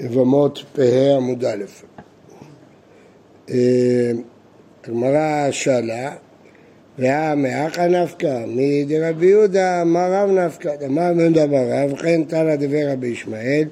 יבמות 0.00 0.64
פ"ה 0.72 1.16
עמוד 1.16 1.44
א'. 1.44 1.64
אה, 3.50 4.10
הגמרא 4.84 5.50
שאלה, 5.50 6.12
והמאחה 6.98 7.86
נפקא, 7.86 8.44
מדרבי 8.46 9.26
יהודה 9.26 9.82
אמר 9.82 10.12
רב 10.12 10.30
נפקא, 10.30 10.74
אמר 10.86 11.10
רב 11.10 11.20
יהודה 11.20 11.44
אמר 11.44 11.70
רב, 11.70 11.92
וכן 11.92 12.24
תנא 12.24 12.56
דבר 12.56 12.92
רבי 12.92 13.06
ישמעאל, 13.06 13.64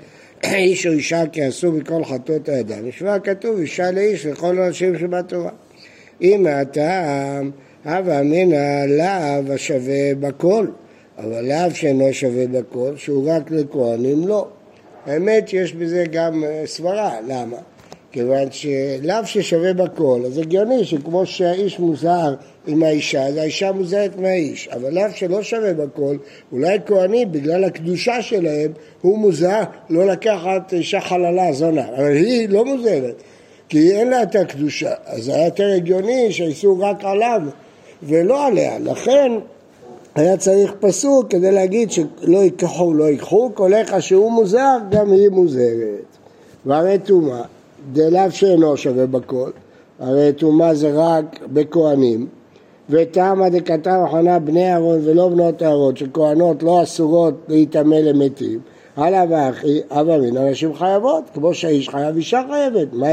איש 0.45 0.87
או 0.87 0.93
אישה 0.93 1.23
כי 1.33 1.43
עשו 1.43 1.73
מכל 1.73 2.05
חטאות 2.05 2.49
האדם. 2.49 2.87
ישמע 2.87 3.19
כתוב 3.19 3.59
אישה 3.59 3.91
לאיש 3.91 4.27
וכל 4.27 4.59
האנשים 4.59 4.99
שבתורה. 4.99 5.51
אם 6.23 6.41
מהטעם, 6.43 7.51
הווה 7.85 8.21
אמינא 8.21 8.85
לאו 8.85 9.53
השווה 9.55 10.15
בכל, 10.21 10.67
אבל 11.19 11.45
לאו 11.45 11.75
שאינו 11.75 12.13
שווה 12.13 12.47
בכל, 12.47 12.97
שהוא 12.97 13.31
רק 13.31 13.51
לכהנים 13.51 14.29
לא. 14.29 14.49
האמת 15.07 15.49
שיש 15.49 15.73
בזה 15.73 16.05
גם 16.11 16.45
אה, 16.45 16.63
סברה, 16.67 17.17
למה? 17.29 17.57
כיוון 18.13 18.51
שלאו 18.51 19.27
ששווה 19.27 19.73
בכל, 19.73 20.21
אז 20.27 20.39
הגיוני 20.39 20.85
שכמו 20.85 21.27
שהאיש 21.27 21.79
מוזר 21.79 22.35
עם 22.67 22.83
האישה, 22.83 23.23
אז 23.27 23.37
האישה 23.37 23.73
מוזרת 23.73 24.17
מהאיש, 24.19 24.69
אבל 24.69 24.95
לאו 24.95 25.05
שלא 25.15 25.43
שווה 25.43 25.75
בכל, 25.75 26.17
אולי 26.53 26.79
כהנים, 26.87 27.33
בגלל 27.33 27.65
הקדושה 27.65 28.23
שלהם, 28.23 28.73
הוא 29.01 29.19
מוזר 29.19 29.63
לא 29.91 30.07
לקחת 30.07 30.73
אישה 30.73 31.01
חללה 31.01 31.53
זונה, 31.53 31.89
אבל 31.89 32.13
היא 32.13 32.49
לא 32.49 32.65
מוזרת, 32.65 33.23
כי 33.69 33.93
אין 33.93 34.11
לה 34.11 34.23
את 34.23 34.35
הקדושה, 34.35 34.93
אז 35.05 35.29
היה 35.29 35.45
יותר 35.45 35.71
הגיוני 35.77 36.33
שהאיסור 36.33 36.85
רק 36.85 37.05
עליו 37.05 37.41
ולא 38.03 38.47
עליה, 38.47 38.79
לכן 38.79 39.33
היה 40.15 40.37
צריך 40.37 40.73
פסוק 40.81 41.31
כדי 41.31 41.53
להגיד 41.53 41.91
שלא 41.91 42.39
ייקחו, 42.39 42.95
לא 42.95 43.05
ייקחו, 43.05 43.51
כל 43.55 43.75
איך 43.75 44.03
שהוא 44.03 44.33
מוזר, 44.33 44.77
גם 44.91 45.13
היא 45.13 45.29
מוזרת. 45.29 46.17
והרי 46.67 46.99
טומאה, 46.99 47.43
דלאו 47.93 48.31
שאינו 48.31 48.77
שווה 48.77 49.07
בכל, 49.07 49.51
הרי 49.99 50.33
טומאה 50.33 50.75
זה 50.75 50.91
רק 50.95 51.39
בכהנים, 51.53 52.27
ותמה 52.91 53.49
דקתר 53.49 54.05
אחרונה 54.05 54.39
בני 54.39 54.73
אהרון 54.73 55.01
ולא 55.05 55.29
בנות 55.29 55.63
אהרון, 55.63 55.97
שכהנות 55.97 56.63
לא 56.63 56.83
אסורות 56.83 57.35
להיטמא 57.49 57.95
למתים, 57.95 58.61
הלאה 58.97 59.25
ואחי, 59.31 59.81
אבא 59.91 60.19
מין 60.19 60.37
אנשים 60.37 60.75
חייבות, 60.75 61.25
כמו 61.35 61.55
שהאיש 61.55 61.89
חייב, 61.89 62.17
אישה 62.17 62.43
חייבת, 62.51 62.89
מה 62.93 63.09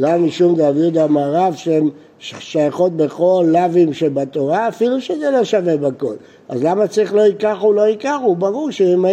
איתם? 0.00 0.14
למה 0.14 0.26
משום 0.26 0.54
דוד 0.54 0.76
יהודה 0.76 1.04
אמר 1.04 1.32
רב 1.32 1.54
שהם 1.56 1.90
שייכות 2.18 2.92
בכל 2.92 3.46
לאווים 3.48 3.92
שבתורה, 3.92 4.68
אפילו 4.68 5.00
שזה 5.00 5.30
לא 5.30 5.44
שווה 5.44 5.76
בכל. 5.76 6.14
אז 6.48 6.62
למה 6.62 6.86
צריך 6.86 7.14
לא 7.14 7.20
ייקח 7.20 7.58
או 7.62 7.72
לא 7.72 7.82
ייקח? 7.82 8.16
הוא 8.22 8.36
ברור 8.36 8.70
שאם 8.70 9.04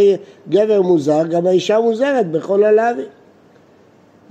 גבר 0.50 0.82
מוזר, 0.82 1.28
גם 1.30 1.48
האישה 1.48 1.80
מוזרת 1.80 2.32
בכל 2.32 2.64
הלאווים. 2.64 3.06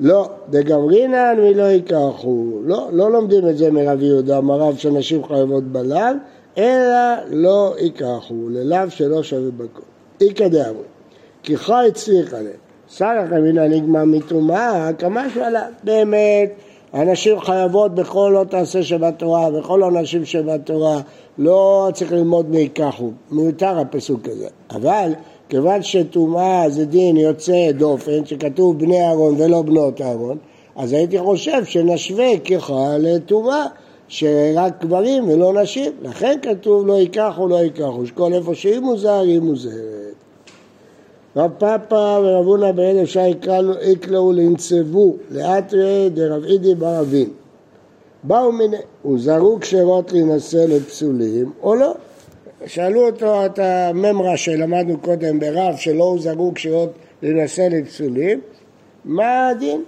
לא, 0.00 0.28
דגמרינן 0.50 1.36
ולא 1.38 1.62
ייקחו. 1.62 2.46
לא, 2.64 2.88
לא 2.92 3.10
לומדים 3.12 3.48
את 3.48 3.58
זה 3.58 3.70
מרב 3.70 4.02
יהודה, 4.02 4.40
מרב 4.40 4.76
שנשים 4.76 5.24
חייבות 5.24 5.64
בלאו, 5.64 6.14
אלא 6.58 7.14
לא 7.30 7.74
ייקחו, 7.78 8.34
ללאו 8.50 8.90
שלא 8.90 9.22
שווה 9.22 9.50
בכל. 9.50 9.82
איכא 10.20 10.48
דאמרי, 10.48 10.82
כי 11.42 11.56
חי 11.56 11.86
הצליח 11.88 12.34
עליהם. 12.34 12.65
סלח 12.90 13.32
אמינא 13.38 13.60
נגמר 13.60 14.04
מטומאה, 14.04 14.90
כמה 14.98 15.30
שעלה. 15.34 15.66
באמת, 15.84 16.50
הנשים 16.92 17.40
חייבות 17.40 17.94
בכל 17.94 18.30
לא 18.34 18.44
תעשה 18.44 18.82
שבתורה, 18.82 19.50
בכל 19.50 19.82
הנשים 19.82 20.24
שבתורה, 20.24 21.00
לא 21.38 21.88
צריך 21.94 22.12
ללמוד 22.12 22.50
מיקחו, 22.50 23.10
מיותר 23.30 23.78
הפסוק 23.78 24.28
הזה. 24.28 24.48
אבל 24.70 25.12
כיוון 25.48 25.82
שטומאה 25.82 26.70
זה 26.70 26.84
דין 26.84 27.16
יוצא 27.16 27.72
דופן, 27.72 28.24
שכתוב 28.24 28.78
בני 28.78 29.00
אהרון 29.06 29.34
ולא 29.38 29.62
בנות 29.62 30.00
אהרון, 30.00 30.38
אז 30.76 30.92
הייתי 30.92 31.18
חושב 31.18 31.64
שנשווה 31.64 32.38
ככה 32.38 32.98
לטומאה, 32.98 33.66
שרק 34.08 34.84
גברים 34.84 35.28
ולא 35.28 35.62
נשים. 35.62 35.92
לכן 36.02 36.38
כתוב 36.42 36.86
לא 36.86 36.92
ייקחו, 36.92 37.48
לא 37.48 37.56
ייקחו, 37.56 38.06
שכל 38.06 38.32
איפה 38.32 38.54
שהיא 38.54 38.80
מוזר, 38.80 39.20
היא 39.20 39.40
מוזרת. 39.40 40.25
רב 41.36 41.50
פאפא 41.58 42.18
ורב 42.22 42.46
הונא 42.46 42.72
בן 42.72 42.98
אפשר 43.02 43.24
יקראו 43.82 44.32
לנצבו 44.32 45.16
לאתרי 45.30 46.10
דרב 46.14 46.44
אידי 46.44 46.74
בר 46.74 47.00
אבין. 47.00 47.28
באו 48.22 48.52
מיני, 48.52 48.76
הוזהרו 49.02 49.58
כשרות 49.60 50.12
להינשא 50.12 50.64
לפסולים 50.68 51.52
או 51.62 51.74
לא? 51.74 51.94
שאלו 52.66 53.06
אותו 53.06 53.46
את 53.46 53.58
הממרה 53.58 54.36
שלמדנו 54.36 54.98
קודם 55.00 55.40
ברב 55.40 55.74
שלא 55.76 56.04
הוזהרו 56.04 56.52
כשרות 56.54 56.90
להינשא 57.22 57.68
לפסולים, 57.70 58.40
מה 59.04 59.48
הדין? 59.48 59.84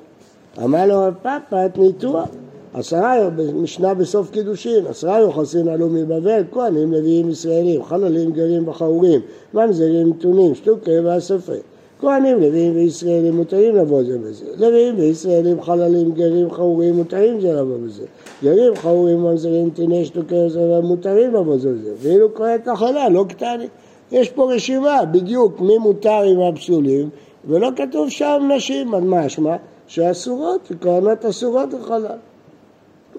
אמר 0.65 0.87
לו 0.87 1.01
רב 1.01 1.15
פאפא 1.23 1.67
את 1.67 1.79
ניתוח 1.79 2.29
עשרה, 2.75 3.29
משנה 3.55 3.95
בסוף 3.95 4.31
קידושין, 4.31 4.87
עשרה 4.87 5.21
יוחסין 5.21 5.69
עלו 5.69 5.89
מבבל, 5.89 6.43
כהנים, 6.53 6.93
לוויים 6.93 7.31
ישראלים, 7.31 7.85
חללים, 7.85 8.33
גרים 8.33 8.69
וחרורים, 8.69 9.21
ממזרים, 9.55 10.09
נתונים, 10.09 10.55
שטוקי 10.55 11.01
ואספי. 11.05 11.53
כהנים, 12.01 12.41
לוויים 12.41 12.77
וישראלים 12.77 13.37
מותרים 13.37 13.77
לבוא 13.77 14.03
זה 14.05 14.19
בזה. 14.19 14.45
לוויים 14.57 14.95
וישראלים, 14.99 15.63
חללים, 15.63 16.13
גרים, 16.13 16.51
חרורים, 16.51 16.95
מותרים 16.95 17.41
זה 17.41 17.53
לבוא 17.53 17.77
בזה. 17.87 18.05
גרים, 18.43 18.77
חרורים, 18.77 19.21
ממזרים, 19.21 19.67
נתיני, 19.67 20.05
שטוקי 20.05 20.35
ואספי, 20.35 20.61
מותרים 20.83 21.35
לבוא 21.35 21.59
זה 21.59 21.73
בזה. 21.73 21.93
ואילו 21.99 22.35
כהן 22.35 22.59
כחלה, 22.65 23.09
לא 23.09 23.25
קטני. 23.29 23.67
יש 24.13 24.31
פה 24.31 24.53
רשימה 24.55 25.05
בדיוק 25.05 25.61
מי 25.61 25.79
מותר 25.79 26.23
עם 26.23 26.41
הפסולים, 26.41 27.09
ולא 27.49 27.71
כתוב 27.77 28.09
שם 28.09 28.51
נשים, 28.57 28.95
אז 28.95 29.03
משמע 29.07 29.57
שאסורות, 29.87 30.73
כהנות 30.81 31.25
אסורות 31.25 31.69
לחלל. 31.73 32.17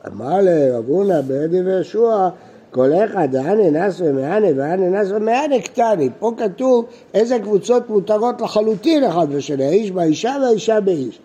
אמר 0.08 0.42
לרב 0.42 0.86
הונא 0.88 1.22
בעדי 1.22 1.62
וישוע 1.62 2.30
כל 2.72 2.90
אחד 3.06 3.28
דהני 3.32 3.72
נס 3.72 4.02
ומהנה 4.02 4.48
והני 4.56 4.90
נס 4.90 5.08
ומהנה 5.12 5.62
קטני. 5.62 6.10
פה 6.20 6.32
כתוב 6.38 6.86
איזה 7.14 7.40
קבוצות 7.40 7.90
מותרות 7.90 8.42
לחלוטין 8.42 9.04
אחד 9.04 9.30
בשני, 9.30 9.66
האיש 9.66 9.92
באישה 9.92 10.36
והאישה 10.42 10.80
באיש. 10.80 11.20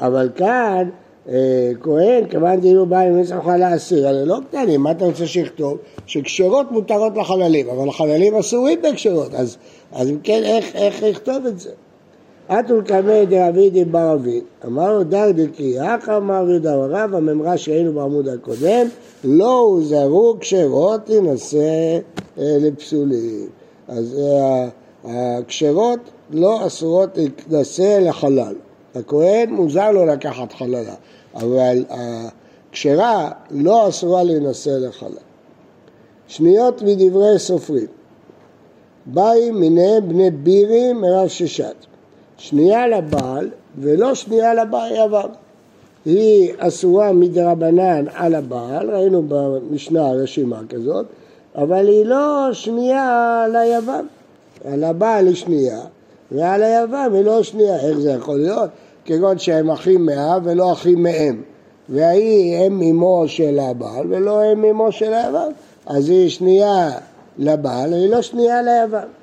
אבל 0.00 0.28
כאן 0.34 0.88
אה, 1.28 1.70
כהן, 1.80 2.26
כיוון 2.26 2.60
דהינו 2.60 2.86
בא 2.86 2.98
עם 2.98 3.20
מצח 3.20 3.46
להסיר, 3.46 4.08
הרי 4.08 4.26
לא 4.26 4.38
קטנים, 4.48 4.80
מה 4.80 4.90
אתה 4.90 5.04
רוצה 5.04 5.26
שיכתוב? 5.26 5.78
שכשרות 6.06 6.72
מותרות 6.72 7.16
לחללים, 7.16 7.68
אבל 7.68 7.88
החללים 7.88 8.34
אסורים 8.34 8.82
בכשרות, 8.82 9.34
אז, 9.34 9.56
אז 9.92 10.10
אם 10.10 10.18
כן, 10.22 10.42
איך, 10.44 10.76
איך 10.76 11.02
לכתוב 11.02 11.46
את 11.46 11.60
זה? 11.60 11.70
אטול 12.52 12.82
קמא 12.82 13.24
דאבידי 13.24 13.84
בר 13.84 14.14
אביד, 14.14 14.44
אמר 14.66 14.92
לו 14.92 15.04
דר 15.04 15.30
דקי, 15.30 15.74
אך 15.80 16.08
אמר 16.08 16.50
יהודה 16.50 16.74
רב, 16.74 17.14
הממרה 17.14 17.58
שהיינו 17.58 17.92
בעמוד 17.92 18.28
הקודם, 18.28 18.86
לא 19.24 19.58
הוזהרו 19.58 20.36
כשרות 20.40 21.08
להינשא 21.08 21.98
אה, 22.38 22.56
לפסולים. 22.60 23.48
אז 23.88 24.20
אה, 24.20 24.68
הכשרות 25.38 25.98
לא 26.30 26.66
אסורות 26.66 27.16
להתנשא 27.16 27.98
לחלל. 28.02 28.54
הכהן 28.94 29.50
מוזר 29.50 29.90
לו 29.90 30.06
לקחת 30.06 30.52
חללה, 30.52 30.94
אבל 31.34 31.84
הכשרה 32.70 33.30
לא 33.50 33.88
אסורה 33.88 34.22
להינשא 34.22 34.70
לחלל. 34.70 35.10
שניות 36.28 36.82
מדברי 36.82 37.38
סופרים. 37.38 37.86
באי 39.06 39.50
מיני 39.50 40.00
בני 40.08 40.30
בירי 40.30 40.92
מרב 40.92 41.28
ששת. 41.28 41.89
שנייה 42.40 42.88
לבעל 42.88 43.50
ולא 43.78 44.14
שנייה 44.14 44.54
לבעל 44.54 44.92
יבם. 44.96 45.28
היא 46.04 46.52
אסורה 46.58 47.12
מדרבנן 47.12 48.04
על 48.14 48.34
הבעל, 48.34 48.90
ראינו 48.90 49.22
במשנה 49.28 50.12
רשימה 50.12 50.60
כזאת, 50.68 51.06
אבל 51.54 51.88
היא 51.88 52.04
לא 52.04 52.48
שנייה 52.52 53.44
ליבם. 53.52 54.06
על 54.64 54.84
הבעל 54.84 55.26
היא 55.26 55.34
שנייה, 55.34 55.80
ועל 56.32 56.62
היבם 56.62 57.10
היא 57.14 57.24
לא 57.24 57.42
שנייה. 57.42 57.80
איך 57.80 57.98
זה 57.98 58.10
יכול 58.10 58.38
להיות? 58.38 58.70
כגון 59.04 59.38
שהם 59.38 59.70
אחים 59.70 60.06
מאב 60.06 60.42
ולא 60.44 60.72
אחים 60.72 61.02
מאם. 61.02 61.42
והיא 61.88 62.66
אם 62.66 62.82
אמו 62.82 63.24
של 63.26 63.58
הבעל 63.58 64.06
ולא 64.08 64.52
אם 64.52 64.64
אמו 64.64 64.92
של 64.92 65.12
היבם. 65.12 65.50
אז 65.86 66.08
היא 66.08 66.28
שנייה 66.28 66.90
לבעל, 67.38 67.92
היא 67.92 68.10
לא 68.10 68.22
שנייה 68.22 68.62
ליבם. 68.62 69.19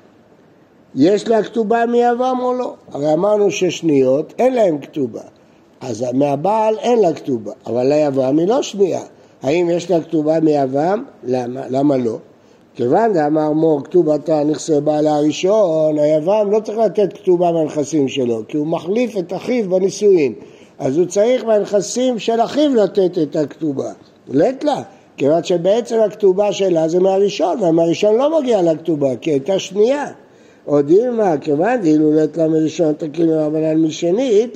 יש 0.98 1.28
לה 1.28 1.42
כתובה 1.42 1.86
מיוון 1.86 2.40
או 2.40 2.52
לא? 2.52 2.74
הרי 2.92 3.12
אמרנו 3.12 3.50
ששניות 3.50 4.34
אין 4.38 4.54
להן 4.54 4.78
כתובה. 4.80 5.20
אז 5.80 6.04
מהבעל 6.14 6.78
אין 6.78 6.98
לה 6.98 7.12
כתובה, 7.12 7.52
אבל 7.66 7.86
ליוון 7.86 8.38
היא 8.38 8.48
לא 8.48 8.62
שנייה. 8.62 9.00
האם 9.42 9.70
יש 9.70 9.90
לה 9.90 10.00
כתובה 10.00 10.40
מיוון? 10.40 11.04
למה? 11.24 11.60
למה 11.70 11.96
לא? 11.96 12.16
כיוון 12.74 13.12
דאמר 13.12 13.52
מור 13.52 13.84
כתובתה 13.84 14.44
נכסי 14.44 14.80
בעלה 14.80 15.16
הראשון, 15.16 15.98
היוון 15.98 16.50
לא 16.50 16.60
צריך 16.60 16.78
לתת 16.78 17.12
כתובה 17.12 17.52
מהנכסים 17.52 18.08
שלו, 18.08 18.42
כי 18.48 18.56
הוא 18.56 18.66
מחליף 18.66 19.18
את 19.18 19.32
אחיו 19.32 19.70
בנישואין. 19.70 20.32
אז 20.78 20.98
הוא 20.98 21.06
צריך 21.06 21.44
מהנכסים 21.44 22.18
של 22.18 22.40
אחיו 22.40 22.74
לתת 22.74 23.18
את 23.18 23.36
הכתובה. 23.36 23.92
לית 24.28 24.64
לה, 24.64 24.82
כיוון 25.16 25.44
שבעצם 25.44 25.98
הכתובה 26.06 26.52
שלה 26.52 26.88
זה 26.88 27.00
מהראשון, 27.00 27.62
ומהראשון 27.62 28.16
לא 28.16 28.40
מגיע 28.40 28.62
לכתובה, 28.62 29.16
כי 29.16 29.30
הייתה 29.30 29.58
שנייה. 29.58 30.06
או 30.68 30.82
דילמה, 30.82 31.38
כיוון 31.40 31.80
דאילו 31.80 32.12
לית 32.12 32.36
לה 32.36 32.48
מראשון 32.48 32.92
תקים 32.92 33.30
רבנן 33.30 33.76
משני, 33.76 34.46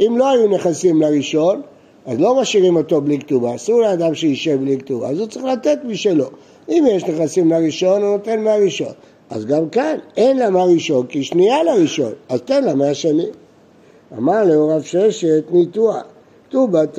אם 0.00 0.14
לא 0.18 0.30
היו 0.30 0.48
נכסים 0.48 1.02
לראשון, 1.02 1.62
אז 2.06 2.20
לא 2.20 2.40
משאירים 2.40 2.76
אותו 2.76 3.00
בלי 3.00 3.18
כתובה, 3.18 3.54
אסור 3.54 3.80
לאדם 3.80 4.14
שישב 4.14 4.60
בלי 4.60 4.78
כתובה, 4.78 5.08
אז 5.08 5.18
הוא 5.18 5.26
צריך 5.26 5.44
לתת 5.44 5.78
משלו. 5.84 6.24
אם 6.68 6.84
יש 6.90 7.04
נכסים 7.04 7.50
לראשון, 7.50 8.02
הוא 8.02 8.10
נותן 8.10 8.40
מהראשון. 8.40 8.92
אז 9.30 9.46
גם 9.46 9.68
כאן, 9.68 9.98
אין 10.16 10.38
לה 10.38 10.50
מהראשון, 10.50 11.06
כי 11.06 11.24
שנייה 11.24 11.62
לראשון, 11.62 12.12
אז 12.28 12.40
תן 12.40 12.64
לה 12.64 12.74
מהשני. 12.74 13.26
אמר 14.18 14.44
לו 14.44 14.68
רב 14.68 14.82
ששת 14.82 15.44
ניתוח, 15.50 16.02
כתובת 16.48 16.98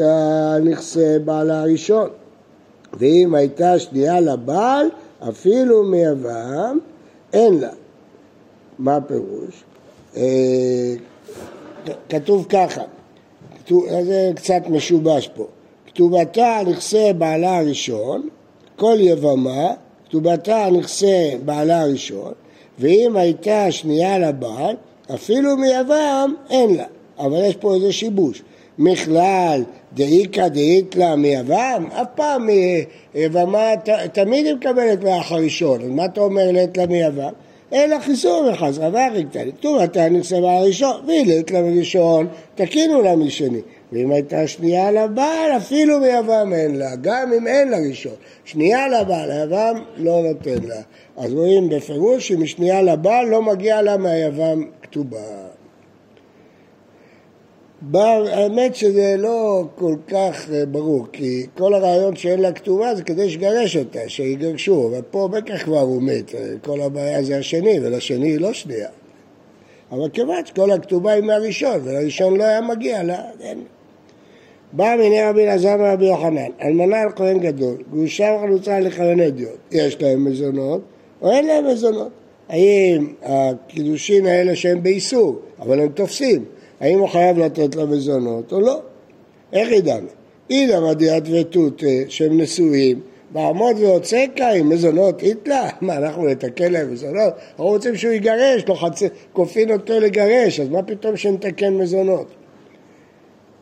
נכסי 0.64 1.20
בעלה 1.26 1.62
הראשון. 1.62 2.10
ואם 2.94 3.36
הייתה 3.36 3.80
שנייה 3.80 4.20
לבעל, 4.20 4.88
אפילו 5.30 5.84
מיוון, 5.84 6.80
אין 7.34 7.60
לה. 7.60 7.70
מה 8.80 8.96
הפירוש? 8.96 9.64
אה, 10.18 10.94
כתוב 12.10 12.46
ככה, 12.50 12.82
זה 14.02 14.32
קצת 14.36 14.62
משובש 14.70 15.30
פה. 15.36 15.48
כתובתה 15.86 16.60
נכסי 16.68 17.14
בעלה 17.18 17.58
הראשון, 17.58 18.30
כל 18.76 18.96
יבמה, 19.00 19.74
כתובתה 20.08 20.70
נכסי 20.72 21.38
בעלה 21.46 21.82
הראשון, 21.82 22.34
ואם 22.80 23.16
הייתה 23.16 23.72
שנייה 23.72 24.20
לבעל, 24.20 24.76
אפילו 25.14 25.58
מיוון 25.58 26.36
אין 26.50 26.76
לה. 26.76 26.86
אבל 27.20 27.44
יש 27.44 27.56
פה 27.56 27.76
איזה 27.76 27.94
שיבוש. 27.94 28.42
מכלל 28.80 29.64
דאיכא 29.94 30.48
דאיתלה 30.48 31.16
מיוון, 31.16 31.86
אף 31.92 32.08
פעם 32.16 32.50
יבמה 33.16 33.72
תמיד 34.14 34.46
היא 34.46 34.56
מקבלת 34.56 35.04
מאח 35.04 35.32
הראשון, 35.32 35.82
אז 35.82 35.90
מה 35.90 36.06
אתה 36.06 36.22
אומר 36.22 36.52
לית 36.52 36.78
לה 36.78 36.86
מיוון? 36.86 37.34
אלא 37.74 38.00
חיסור 38.00 38.50
וחזרה 38.54 38.90
ואחי 38.94 39.24
קטני. 39.24 39.52
כתוב 39.52 39.80
אתה 39.80 40.10
נחשבה 40.10 40.58
הראשון, 40.58 41.02
והיא 41.08 41.26
לית 41.26 41.52
לה 41.52 41.62
מראשון, 41.62 42.28
תקינו 42.56 43.02
לה 43.02 43.16
משני. 43.16 43.62
ואם 43.92 44.12
הייתה 44.12 44.48
שנייה 44.48 44.92
לבעל, 44.92 45.52
אפילו 45.58 46.00
מיוון 46.00 46.54
אין 46.54 46.76
לה, 46.76 46.96
גם 47.02 47.34
אם 47.34 47.48
אין 47.48 47.70
לה 47.70 47.78
ראשון. 47.90 48.16
שנייה 48.46 48.88
לבעל, 48.88 49.32
היוון 49.32 49.84
לא 49.98 50.22
נותן 50.24 50.68
לה. 50.68 50.82
אז 51.18 51.34
רואים 51.34 51.70
בפירוש 51.70 52.28
שמשנייה 52.28 52.82
לבעל 52.82 53.26
לא 53.26 53.42
מגיע 53.42 53.82
לה 53.82 53.98
מהיוון 53.98 54.66
כתובה. 54.82 55.48
האמת 57.94 58.76
שזה 58.76 59.16
לא 59.18 59.64
כל 59.76 59.96
כך 60.08 60.50
אה, 60.54 60.66
ברור, 60.66 61.06
כי 61.12 61.46
כל 61.58 61.74
הרעיון 61.74 62.16
שאין 62.16 62.40
לה 62.40 62.52
כתובה 62.52 62.96
זה 62.96 63.04
כדי 63.04 63.30
שגרש 63.30 63.78
אותה, 63.78 64.00
שיגרשו, 64.08 64.88
אבל 64.88 65.02
פה 65.12 65.30
בטח 65.32 65.64
כבר 65.64 65.80
הוא 65.80 66.02
מת, 66.02 66.36
אה, 66.36 66.54
כל 66.62 66.82
הבעיה 66.82 67.24
זה 67.24 67.38
השני, 67.38 67.80
ולשני 67.82 68.28
היא 68.28 68.40
לא 68.40 68.54
שנייה. 68.54 68.90
אבל 69.92 70.10
כיוון 70.10 70.46
שכל 70.46 70.72
הכתובה 70.72 71.12
היא 71.12 71.24
מהראשון, 71.24 71.80
ולראשון 71.84 72.38
לא 72.38 72.44
היה 72.44 72.62
מגיע 72.62 73.04
לה, 73.04 73.22
אין. 73.42 73.64
בא 74.74 74.96
מיני 75.00 75.24
רבי 75.24 75.44
אלעזר 75.44 75.76
ורבי 75.80 76.06
יוחנן, 76.06 76.52
אלמנה 76.62 77.02
על 77.02 77.10
כהן 77.16 77.40
גדול, 77.40 77.78
גרושה 77.92 78.38
וחלוצה 78.38 78.80
לכהן 78.80 79.20
אדיוט, 79.20 79.60
יש 79.72 80.02
להם 80.02 80.26
מזונות 80.26 80.82
או 81.22 81.32
אין 81.32 81.46
להם 81.48 81.68
מזונות? 81.68 82.12
האם 82.50 83.14
הקידושין 83.24 84.26
האלה 84.26 84.56
שהם 84.56 84.84
באיסור, 84.84 85.40
אבל 85.60 85.80
הם 85.80 85.88
תופסים, 85.88 86.46
האם 86.80 87.00
הוא 87.00 87.08
חייב 87.08 87.38
לתת 87.38 87.76
לה 87.76 87.86
מזונות 87.86 88.54
או 88.54 88.60
לא? 88.60 88.82
איך 89.54 89.72
ידענו? 89.72 90.08
אידא 90.50 90.80
מדיעת 90.80 91.24
ותות 91.32 91.84
שהם 92.10 92.42
נשואים, 92.42 93.02
בעמוד 93.32 93.80
ועוצקה 93.80 94.50
עם 94.50 94.70
מזונות 94.70 95.24
איתלה? 95.24 95.70
מה, 95.82 95.98
אנחנו 95.98 96.28
נתקן 96.28 96.72
להם 96.72 96.94
מזונות? 96.94 97.34
אנחנו 97.50 97.66
רוצים 97.66 97.96
שהוא 97.96 98.14
יגרש, 98.14 98.64
לא 98.68 98.76
חצ... 98.76 99.02
כופין 99.34 99.72
אותו 99.72 100.00
לגרש, 100.00 100.60
אז 100.60 100.70
מה 100.70 100.84
פתאום 100.84 101.18
שנתקן 101.18 101.74
מזונות? 101.74 102.28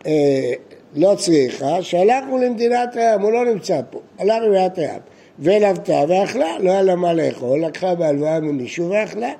אה, 0.06 0.52
לא 0.96 1.16
צריכה, 1.18 1.82
שהלכנו 1.82 2.38
למדינת 2.38 2.96
הים, 2.96 3.22
הוא 3.22 3.32
לא 3.32 3.46
נמצא 3.46 3.82
פה, 3.90 4.00
הלך 4.20 4.44
למדינת 4.44 4.78
הים, 4.78 5.00
ולבתה 5.40 6.04
ואכלה, 6.08 6.60
לא 6.60 6.72
היה 6.72 6.82
לה 6.82 6.96
מה 6.96 7.14
לאכול, 7.14 7.66
לקחה 7.66 7.96
בהלוואה 7.96 8.40
ממישהו 8.40 8.90
ואכלה. 8.90 9.32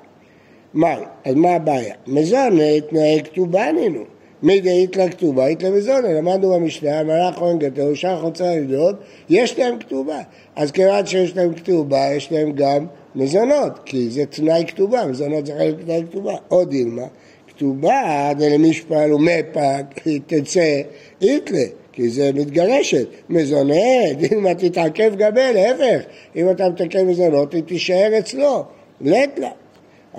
מה, 0.74 0.94
אז 1.24 1.34
מה 1.34 1.50
הבעיה? 1.50 1.94
מזון 2.06 2.58
תנאי 2.90 3.20
כתובה 3.24 3.72
נינו. 3.72 4.04
מי 4.42 4.60
דאית 4.60 4.96
לה 4.96 5.08
כתובה, 5.08 5.46
אית 5.46 5.62
לה 5.62 5.70
מזונה. 5.70 6.12
למדנו 6.12 6.52
במשנה, 6.52 7.02
מלאך 7.02 7.34
כהן 7.34 7.58
גדול, 7.58 7.94
שאר 7.94 8.20
חוצה 8.20 8.56
לדעות, 8.56 8.96
יש 9.28 9.58
להם 9.58 9.78
כתובה. 9.78 10.20
אז 10.56 10.72
כיוון 10.72 11.06
שיש 11.06 11.36
להם 11.36 11.54
כתובה, 11.54 12.14
יש 12.16 12.32
להם 12.32 12.52
גם 12.52 12.86
מזונות, 13.14 13.72
כי 13.84 14.10
זה 14.10 14.26
תנאי 14.26 14.64
כתובה, 14.66 15.06
מזונות 15.06 15.46
זה 15.46 15.52
חלק 15.58 15.74
תנאי 15.84 16.02
כתובה. 16.10 16.34
עוד 16.48 16.70
דילמה, 16.70 17.06
כתובה 17.48 18.30
דלמשפל 18.38 19.12
ומפק, 19.12 19.84
היא 20.04 20.20
תצא 20.26 20.80
איתלה. 21.22 21.64
כי 21.92 22.08
זה 22.08 22.30
מתגרשת. 22.34 23.06
מזונה, 23.28 24.12
דילמה 24.16 24.54
תתעכב 24.54 25.14
גבי, 25.16 25.52
להפך, 25.54 26.02
אם 26.36 26.50
אתה 26.50 26.68
מתקן 26.68 27.06
מזונות, 27.06 27.52
היא 27.54 27.62
תישאר 27.62 28.18
אצלו. 28.18 28.64
לט 29.00 29.38
לה. 29.38 29.50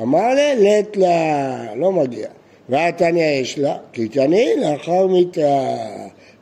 אמר 0.01 0.33
לה, 0.33 0.53
לט 0.55 0.97
לה, 0.97 1.75
לא 1.75 1.91
מגיע. 1.91 2.27
והתניא 2.69 3.23
יש 3.23 3.59
לה, 3.59 3.77
כי 3.93 4.07
תניא 4.07 4.55
לאחר 4.55 5.07
מיתה. 5.07 5.75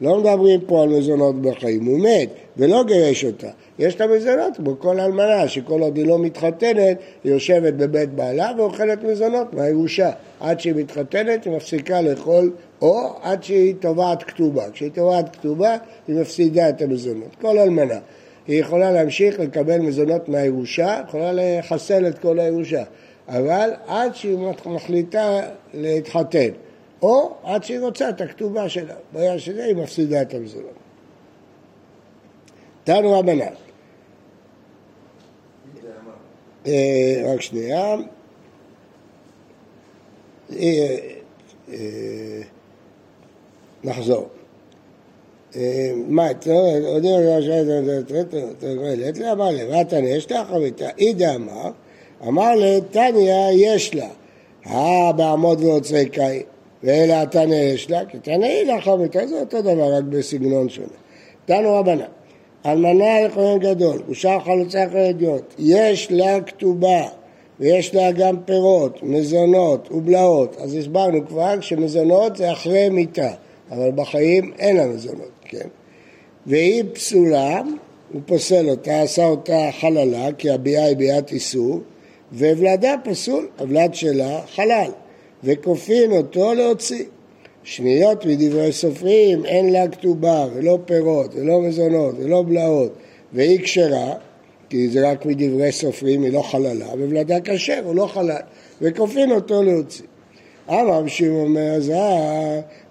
לא 0.01 0.19
מדברים 0.19 0.59
פה 0.67 0.83
על 0.83 0.89
מזונות 0.89 1.41
בחיים, 1.41 1.85
הוא 1.85 1.99
מת 1.99 2.29
ולא 2.57 2.83
גירש 2.83 3.25
אותה. 3.25 3.47
יש 3.79 4.01
לה 4.01 4.07
מזונות 4.07 4.57
כמו 4.57 4.79
כל 4.79 4.99
אלמנה, 4.99 5.47
שכל 5.47 5.81
עוד 5.81 5.97
היא 5.97 6.05
לא 6.05 6.19
מתחתנת, 6.19 6.97
היא 7.23 7.31
יושבת 7.31 7.73
בבית 7.73 8.09
בעלה 8.09 8.51
ואוכלת 8.57 9.03
מזונות 9.03 9.53
מהירושה. 9.53 10.11
עד 10.39 10.59
שהיא 10.59 10.73
מתחתנת 10.75 11.45
היא 11.45 11.53
מפסיקה 11.53 12.01
לאכול, 12.01 12.51
או 12.81 13.09
עד 13.21 13.43
שהיא 13.43 13.75
תובעת 13.79 14.23
כתובה. 14.23 14.63
כשהיא 14.73 14.91
תובעת 14.91 15.35
כתובה 15.35 15.77
היא 16.07 16.15
מפסידה 16.15 16.69
את 16.69 16.81
המזונות. 16.81 17.35
כל 17.41 17.59
אלמנה. 17.59 17.99
היא 18.47 18.59
יכולה 18.59 18.91
להמשיך 18.91 19.39
לקבל 19.39 19.77
מזונות 19.77 20.29
מהירושה, 20.29 21.01
יכולה 21.07 21.31
לחסל 21.33 22.07
את 22.07 22.19
כל 22.19 22.39
הירושה. 22.39 22.83
אבל 23.27 23.69
עד 23.87 24.15
שהיא 24.15 24.37
מחליטה 24.65 25.41
להתחתן, 25.73 26.49
או 27.01 27.33
עד 27.43 27.63
שהיא 27.63 27.79
רוצה 27.79 28.09
את 28.09 28.21
הכתובה 28.21 28.69
שלה. 28.69 28.95
ברגע 29.13 29.39
שזה 29.39 29.65
היא 29.65 29.75
מפסידה 29.75 30.21
את 30.21 30.33
המזונות. 30.33 30.73
תנו 32.83 33.19
רבנן. 33.19 33.53
אה, 36.67 37.33
רק 37.33 37.41
שנייה. 37.41 37.95
אה, 40.51 40.97
אה, 41.69 42.41
נחזור. 43.83 44.29
מה, 46.07 46.27
עוד 46.85 47.05
אמר 49.31 49.49
לי, 49.49 49.67
מה 49.67 49.83
תנא 49.83 50.05
יש 50.05 50.31
לך? 50.31 50.47
אידה 50.97 51.35
אמר 51.35 51.71
אמר 52.27 52.55
לתניא 52.55 53.49
יש 53.53 53.95
לה, 53.95 54.07
אה 54.67 55.11
בעמוד 55.11 55.63
ועוצרי 55.63 56.05
קאי, 56.09 56.43
ואלא 56.83 57.13
התניא 57.13 57.55
יש 57.55 57.89
לה, 57.89 58.05
כי 58.05 58.17
תניא 58.19 58.47
היא 58.47 58.73
לאחר 58.73 58.95
מכן, 58.95 59.27
זה 59.27 59.39
אותו 59.39 59.61
דבר, 59.61 59.93
רק 59.93 60.03
בסגנון 60.03 60.69
שונה. 60.69 60.87
תנו 61.45 61.73
רבנן, 61.73 62.05
אלמנה 62.65 63.21
לכהן 63.21 63.59
גדול, 63.59 64.01
ושאר 64.09 64.39
חלוצי 64.39 64.77
חרדיות, 64.91 65.55
יש 65.59 66.11
לה 66.11 66.41
כתובה, 66.41 67.07
ויש 67.59 67.95
לה 67.95 68.11
גם 68.11 68.35
פירות, 68.45 69.03
מזונות 69.03 69.91
ובלעות. 69.91 70.55
אז 70.59 70.75
הסברנו 70.75 71.27
כבר 71.27 71.61
שמזונות 71.61 72.37
זה 72.37 72.51
אחרי 72.51 72.89
מיתה, 72.89 73.31
אבל 73.71 73.91
בחיים 73.95 74.53
אין 74.59 74.77
לה 74.77 74.87
מזונות, 74.87 75.31
כן? 75.41 75.67
והיא 76.45 76.83
פסולה, 76.93 77.61
הוא 78.13 78.21
פוסל 78.25 78.69
אותה, 78.69 79.01
עשה 79.01 79.25
אותה 79.25 79.69
חללה, 79.79 80.27
כי 80.37 80.49
הביאה 80.49 80.85
היא 80.85 80.97
ביאת 80.97 81.31
איסור, 81.31 81.79
וולדה 82.37 82.95
פסול, 83.03 83.47
הוולד 83.59 83.93
שלה 83.93 84.41
חלל, 84.55 84.91
וכופין 85.43 86.11
אותו 86.11 86.53
להוציא. 86.53 87.05
שניות 87.63 88.25
מדברי 88.25 88.71
סופרים, 88.71 89.45
אין 89.45 89.73
לה 89.73 89.87
כתובה, 89.87 90.47
ולא 90.53 90.79
פירות, 90.85 91.35
ולא 91.35 91.61
מזונות, 91.61 92.15
ולא 92.19 92.43
בלעות, 92.47 92.93
והיא 93.33 93.59
כשרה, 93.59 94.13
כי 94.69 94.89
זה 94.89 95.11
רק 95.11 95.25
מדברי 95.25 95.71
סופרים, 95.71 96.23
היא 96.23 96.33
לא 96.33 96.41
חללה, 96.41 96.85
וולדה 96.85 97.39
כשר, 97.43 97.81
הוא 97.83 97.95
לא 97.95 98.07
חלל, 98.07 98.41
וכופין 98.81 99.31
אותו 99.31 99.63
להוציא. 99.63 100.05
אמר 100.69 101.07
שמעון 101.07 101.45
אומר, 101.45 101.71
אז 101.75 101.91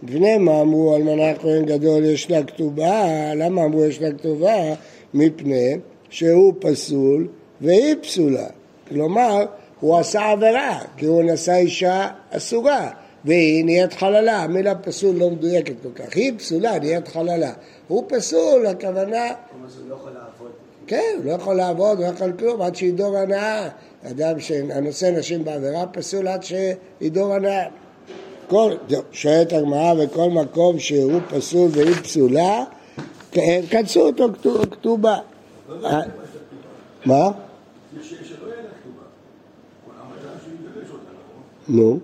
בני 0.02 0.38
מה 0.38 0.60
אמרו 0.60 0.96
אלמנה 0.96 1.34
כהן 1.34 1.64
גדול 1.64 2.04
יש 2.04 2.30
לה 2.30 2.42
כתובה, 2.42 3.34
למה 3.34 3.64
אמרו 3.64 3.84
יש 3.84 4.00
לה 4.00 4.12
כתובה? 4.12 4.74
מפני 5.14 5.76
שהוא 6.10 6.52
פסול 6.60 7.28
והיא 7.60 7.94
פסולה. 8.02 8.46
כלומר, 8.88 9.44
הוא 9.80 9.98
עשה 9.98 10.30
עבירה, 10.30 10.78
כי 10.96 11.06
הוא 11.06 11.22
נשא 11.22 11.54
אישה 11.54 12.08
אסורה, 12.30 12.90
והיא 13.24 13.64
נהיית 13.64 13.92
חללה. 13.92 14.42
המילה 14.42 14.74
פסול 14.74 15.16
לא 15.16 15.30
מדויקת 15.30 15.74
כל 15.82 16.02
כך. 16.02 16.16
היא 16.16 16.32
פסולה, 16.38 16.78
נהיית 16.78 17.08
חללה. 17.08 17.52
הוא 17.88 18.04
פסול, 18.08 18.66
הכוונה... 18.66 19.28
לא 19.88 19.96
כן, 20.86 21.14
הוא 21.16 21.24
לא 21.24 21.32
יכול 21.32 21.54
לעבוד, 21.54 21.98
הוא 21.98 22.06
לא 22.06 22.10
יכול 22.10 22.32
כלום 22.38 22.62
עד 22.62 22.76
שידור 22.76 23.16
הנאה. 23.16 23.68
אדם 24.10 24.40
שהנושא 24.40 25.10
נשים 25.18 25.44
בעבירה 25.44 25.86
פסול 25.86 26.28
עד 26.28 26.42
שידור 26.42 27.34
הנאה. 27.34 27.66
כל, 28.48 28.72
שואלת 29.12 29.52
הגמרא, 29.52 29.94
וכל 29.98 30.30
מקום 30.30 30.78
שהוא 30.78 31.20
פסול 31.30 31.68
והיא 31.72 31.94
פסולה, 31.94 32.64
כנסו 33.70 34.00
אותו 34.00 34.28
כתובה. 34.70 35.16
מה? 37.04 37.30
נו. 41.68 41.98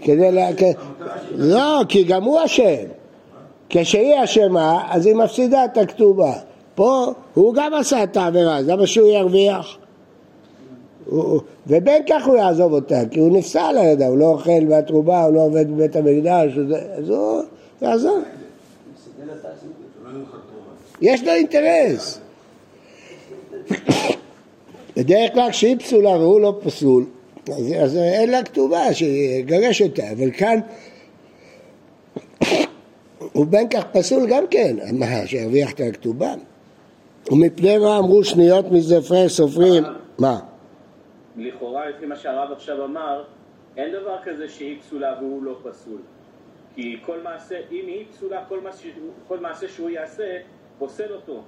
כדי 0.00 0.32
לה... 0.32 0.48
לא, 1.34 1.80
כי 1.88 2.04
גם 2.04 2.24
הוא 2.24 2.44
אשם. 2.44 2.84
כשהיא 3.68 4.24
אשמה, 4.24 4.86
אז 4.90 5.06
היא 5.06 5.14
מפסידה 5.14 5.64
את 5.64 5.76
הכתובה. 5.76 6.32
פה 6.74 7.12
הוא 7.34 7.54
גם 7.54 7.74
עשה 7.74 8.02
את 8.02 8.16
העבירה, 8.16 8.56
אז 8.58 8.68
למה 8.68 8.86
שהוא 8.86 9.08
ירוויח? 9.08 9.78
ובין 11.66 12.02
כך 12.08 12.26
הוא 12.26 12.36
יעזוב 12.36 12.72
אותה, 12.72 13.00
כי 13.10 13.20
הוא 13.20 13.38
נפסל 13.38 13.58
על 13.58 13.76
ידה, 13.76 14.06
הוא 14.06 14.18
לא 14.18 14.24
אוכל 14.24 14.60
מהתרובה, 14.68 15.24
הוא 15.24 15.34
לא 15.34 15.40
עובד 15.40 15.70
בבית 15.70 15.96
המקדש, 15.96 16.52
אז 16.98 17.10
הוא 17.10 17.42
יעזוב. 17.82 18.22
יש 21.00 21.24
לו 21.24 21.32
אינטרס. 21.32 22.20
בדרך 24.96 25.32
כלל 25.34 25.50
כשהיא 25.50 25.78
פסולה 25.78 26.10
והוא 26.10 26.40
לא 26.40 26.58
פסול, 26.62 27.04
אז, 27.56 27.72
אז 27.82 27.96
אין 27.96 28.30
לה 28.30 28.42
כתובה 28.42 28.94
שיגרש 28.94 29.82
אותה, 29.82 30.02
אבל 30.12 30.30
כאן 30.30 30.60
הוא 33.32 33.46
בין 33.46 33.68
כך 33.68 33.84
פסול 33.92 34.26
גם 34.30 34.44
כן, 34.50 34.76
מה, 34.92 35.26
שירוויח 35.26 35.72
את 35.72 35.80
הכתובה? 35.80 36.34
ומפני 37.30 37.78
מה 37.78 37.98
אמרו 37.98 38.24
שניות 38.24 38.72
מזפרי 38.72 39.28
סופרים, 39.28 39.84
מה? 40.18 40.38
לכאורה, 41.36 41.88
לפי 41.88 42.06
מה 42.06 42.16
שהרב 42.16 42.52
עכשיו 42.52 42.84
אמר, 42.84 43.24
אין 43.76 43.92
דבר 43.92 44.16
כזה 44.24 44.48
שהיא 44.48 44.80
פסולה 44.80 45.14
והוא 45.20 45.42
לא 45.42 45.56
פסול. 45.62 45.98
כי 46.74 46.96
כל 47.06 47.20
מעשה, 47.24 47.54
אם 47.70 47.84
היא 47.86 48.04
פסולה, 48.10 48.44
כל 48.48 48.60
מעשה, 48.60 48.88
כל 49.28 49.40
מעשה 49.40 49.68
שהוא 49.68 49.90
יעשה, 49.90 50.24
פוסל 50.78 51.12
אותו. 51.12 51.42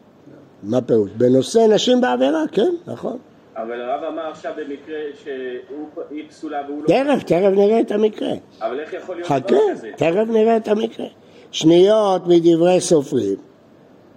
מה 0.62 0.80
פירוש? 0.82 1.10
בנושא 1.10 1.58
נשים 1.74 2.00
בעבירה, 2.00 2.42
כן, 2.52 2.70
נכון. 2.86 3.18
אבל 3.62 3.80
הרב 3.80 4.04
אמר 4.04 4.30
עכשיו 4.30 4.52
במקרה 4.56 4.98
שהיא 5.22 6.28
פסולה 6.28 6.62
והוא 6.68 6.82
לא... 6.82 6.88
תכף, 6.88 7.22
תכף 7.22 7.50
נראה 7.56 7.80
את 7.80 7.92
המקרה. 7.92 8.32
אבל 8.60 8.80
איך 8.80 8.92
יכול 8.92 9.16
להיות 9.16 9.28
דבר 9.28 9.70
כזה? 9.72 9.88
חכה, 9.96 10.10
תכף 10.10 10.28
נראה 10.28 10.56
את 10.56 10.68
המקרה. 10.68 11.06
שניות 11.52 12.26
מדברי 12.26 12.80
סופרים, 12.80 13.36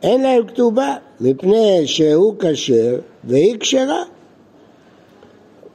אין 0.04 0.22
להם 0.22 0.48
כתובה, 0.48 0.96
מפני 1.20 1.82
שהוא 1.86 2.36
כשר 2.40 3.00
והיא 3.24 3.58
כשרה. 3.60 4.04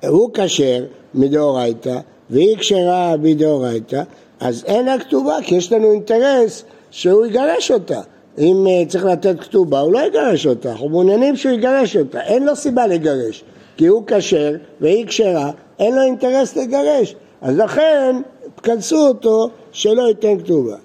הוא 0.08 0.30
כשר 0.34 0.84
מדאורייתא 1.14 1.98
והיא 2.30 2.56
כשרה 2.56 3.16
מדאורייתא, 3.16 4.02
אז 4.40 4.64
אין 4.64 4.86
לה 4.86 4.98
כתובה, 4.98 5.36
כי 5.42 5.54
יש 5.54 5.72
לנו 5.72 5.92
אינטרס 5.92 6.64
שהוא 6.90 7.26
יגרש 7.26 7.70
אותה. 7.70 8.00
אם 8.38 8.66
אה, 8.66 8.86
צריך 8.88 9.04
לתת 9.04 9.40
כתובה, 9.40 9.80
הוא 9.80 9.92
לא 9.92 10.06
יגרש 10.06 10.46
אותה, 10.46 10.70
אנחנו 10.70 10.88
מעוניינים 10.88 11.36
שהוא 11.36 11.52
יגרש 11.52 11.96
אותה, 11.96 12.20
אין 12.20 12.46
לו 12.46 12.56
סיבה 12.56 12.86
לגרש, 12.86 13.44
כי 13.76 13.86
הוא 13.86 14.02
כשר 14.06 14.54
והיא 14.80 15.06
כשרה, 15.06 15.50
אין 15.78 15.94
לו 15.94 16.02
אינטרס 16.02 16.56
לגרש, 16.56 17.14
אז 17.42 17.58
לכן 17.58 18.16
כנסו 18.62 19.08
אותו 19.08 19.50
שלא 19.72 20.08
ייתן 20.08 20.38
כתובה. 20.38 20.76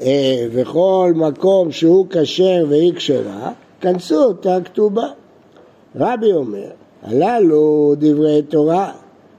אה, 0.00 0.46
וכל 0.52 1.12
מקום 1.14 1.72
שהוא 1.72 2.06
כשר 2.10 2.64
והיא 2.68 2.94
כשרה, 2.94 3.52
כנסו 3.80 4.24
אותה 4.24 4.58
כתובה. 4.64 5.06
רבי 5.96 6.32
אומר, 6.32 6.70
הללו 7.02 7.94
דברי 7.98 8.42
תורה, 8.42 8.92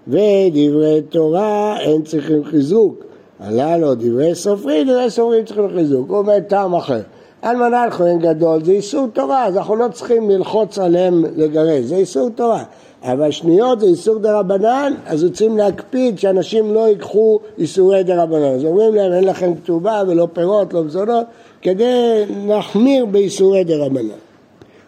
ודברי 0.07 1.01
תורה 1.09 1.79
אין 1.79 2.01
צריכים 2.01 2.43
חיזוק. 2.43 3.03
הללו 3.39 3.95
דברי 3.95 4.35
סופרים, 4.35 4.87
דברי 4.87 5.09
סופרים 5.09 5.45
צריכים 5.45 5.69
חיזוק. 5.75 6.09
הוא 6.09 6.17
אומר 6.17 6.39
טעם 6.47 6.75
אחר. 6.75 7.01
אלמנה 7.43 7.81
על 7.81 7.91
כהן 7.91 8.19
גדול 8.19 8.63
זה 8.63 8.71
איסור 8.71 9.07
תורה, 9.13 9.45
אז 9.45 9.57
אנחנו 9.57 9.75
לא 9.75 9.87
צריכים 9.93 10.29
ללחוץ 10.29 10.79
עליהם 10.79 11.25
לגרש, 11.35 11.83
זה 11.83 11.95
איסור 11.95 12.29
תורה. 12.29 12.63
אבל 13.03 13.31
שניות 13.31 13.79
זה 13.79 13.85
איסור 13.85 14.17
דה 14.17 14.39
רבנן, 14.39 14.93
אז 15.05 15.23
רוצים 15.23 15.57
להקפיד 15.57 16.19
שאנשים 16.19 16.73
לא 16.73 16.87
ייקחו 16.87 17.39
איסורי 17.57 18.03
דה 18.03 18.23
רבנן. 18.23 18.55
אז 18.55 18.65
אומרים 18.65 18.95
להם 18.95 19.13
אין 19.13 19.23
לכם 19.23 19.55
כתובה 19.55 20.03
ולא 20.07 20.27
פירות, 20.33 20.73
לא 20.73 20.83
מזונות, 20.83 21.25
כדי 21.61 22.25
להחמיר 22.47 23.05
באיסורי 23.05 23.63
דה 23.63 23.77
רבנן. 23.77 24.19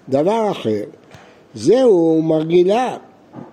דבר 0.10 0.52
אחר, 0.52 0.84
זהו 1.54 2.22
מרגילה, 2.22 2.98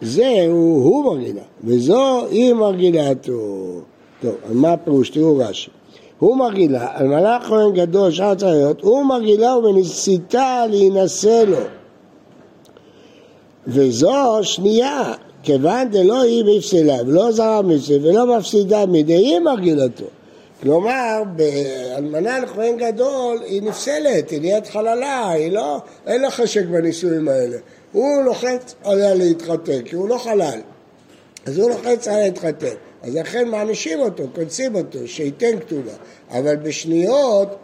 זהו 0.00 0.56
הוא 0.56 1.04
מרגילה, 1.04 1.42
וזו 1.64 2.26
היא 2.30 2.54
מרגילתו. 2.54 3.32
טוב, 4.22 4.34
מה 4.52 4.72
הפירוש? 4.72 5.10
תראו 5.10 5.36
רש"י. 5.36 5.77
הוא 6.18 6.36
מרגילה, 6.36 6.86
על 6.94 7.06
מלאך 7.06 7.42
כהן 7.42 7.72
גדול, 7.72 8.10
שאר 8.10 8.30
הצעיות, 8.30 8.80
הוא 8.80 9.04
מרגילה 9.04 9.56
ומניסיתה 9.56 10.64
להינשא 10.70 11.44
לו. 11.46 11.58
וזו 13.66 14.38
שנייה, 14.42 15.12
כיוון 15.42 15.88
דלא 15.90 16.22
היא 16.22 16.44
בפסלה, 16.44 16.96
ולא 17.06 17.32
זרה 17.32 17.62
מפסלה, 17.62 17.96
ולא 18.02 18.38
מפסידה 18.38 18.86
מדי, 18.86 19.14
היא 19.14 19.38
מרגילתו. 19.38 20.04
כלומר, 20.62 21.22
באלמנה 21.36 22.38
לכהן 22.38 22.76
גדול 22.76 23.38
היא 23.44 23.62
נפסלת, 23.62 24.30
היא 24.30 24.40
נהיית 24.40 24.66
חללה, 24.66 25.30
היא 25.30 25.52
לא, 25.52 25.80
אין 26.06 26.22
לה 26.22 26.30
חשק 26.30 26.64
בנישואים 26.64 27.28
האלה. 27.28 27.56
הוא 27.92 28.22
לוחץ 28.24 28.74
עליה 28.84 29.14
להתחתן, 29.14 29.82
כי 29.82 29.96
הוא 29.96 30.08
לא 30.08 30.18
חלל. 30.18 30.60
אז 31.46 31.58
הוא 31.58 31.70
לוחץ 31.70 32.08
עליה 32.08 32.24
להתחתן. 32.24 32.74
אז 33.02 33.14
לכן 33.14 33.48
מענישים 33.48 34.00
אותו, 34.00 34.24
קונסים 34.34 34.74
אותו, 34.74 34.98
שייתן 35.06 35.60
כתובה. 35.60 35.92
אבל 36.30 36.56
בשניות, 36.56 37.56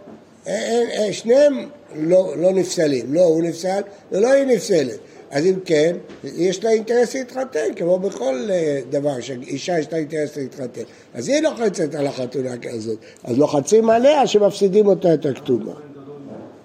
שניהם 1.10 1.68
לא, 1.96 2.36
לא 2.36 2.52
נפסלים. 2.52 3.14
לא 3.14 3.20
הוא 3.20 3.42
נפסל 3.42 3.80
ולא 4.12 4.32
היא 4.32 4.44
נפסלת. 4.44 4.98
אז 5.30 5.46
אם 5.46 5.54
כן, 5.64 5.96
יש 6.24 6.64
לה 6.64 6.70
אינטרס 6.70 7.14
להתחתן, 7.14 7.74
כמו 7.76 7.98
בכל 7.98 8.48
אה, 8.50 8.80
דבר, 8.90 9.20
שאישה 9.20 9.78
יש 9.78 9.92
לה 9.92 9.98
אינטרס 9.98 10.36
להתחתן. 10.36 10.82
אז 11.14 11.28
היא 11.28 11.40
לוחצת 11.40 11.94
על 11.94 12.06
החתונה 12.06 12.56
כזאת. 12.62 12.98
אז 13.24 13.38
לוחצים 13.38 13.90
עליה 13.90 14.26
שמפסידים 14.26 14.86
אותה 14.86 15.14
את 15.14 15.26
הכתובה. 15.26 15.72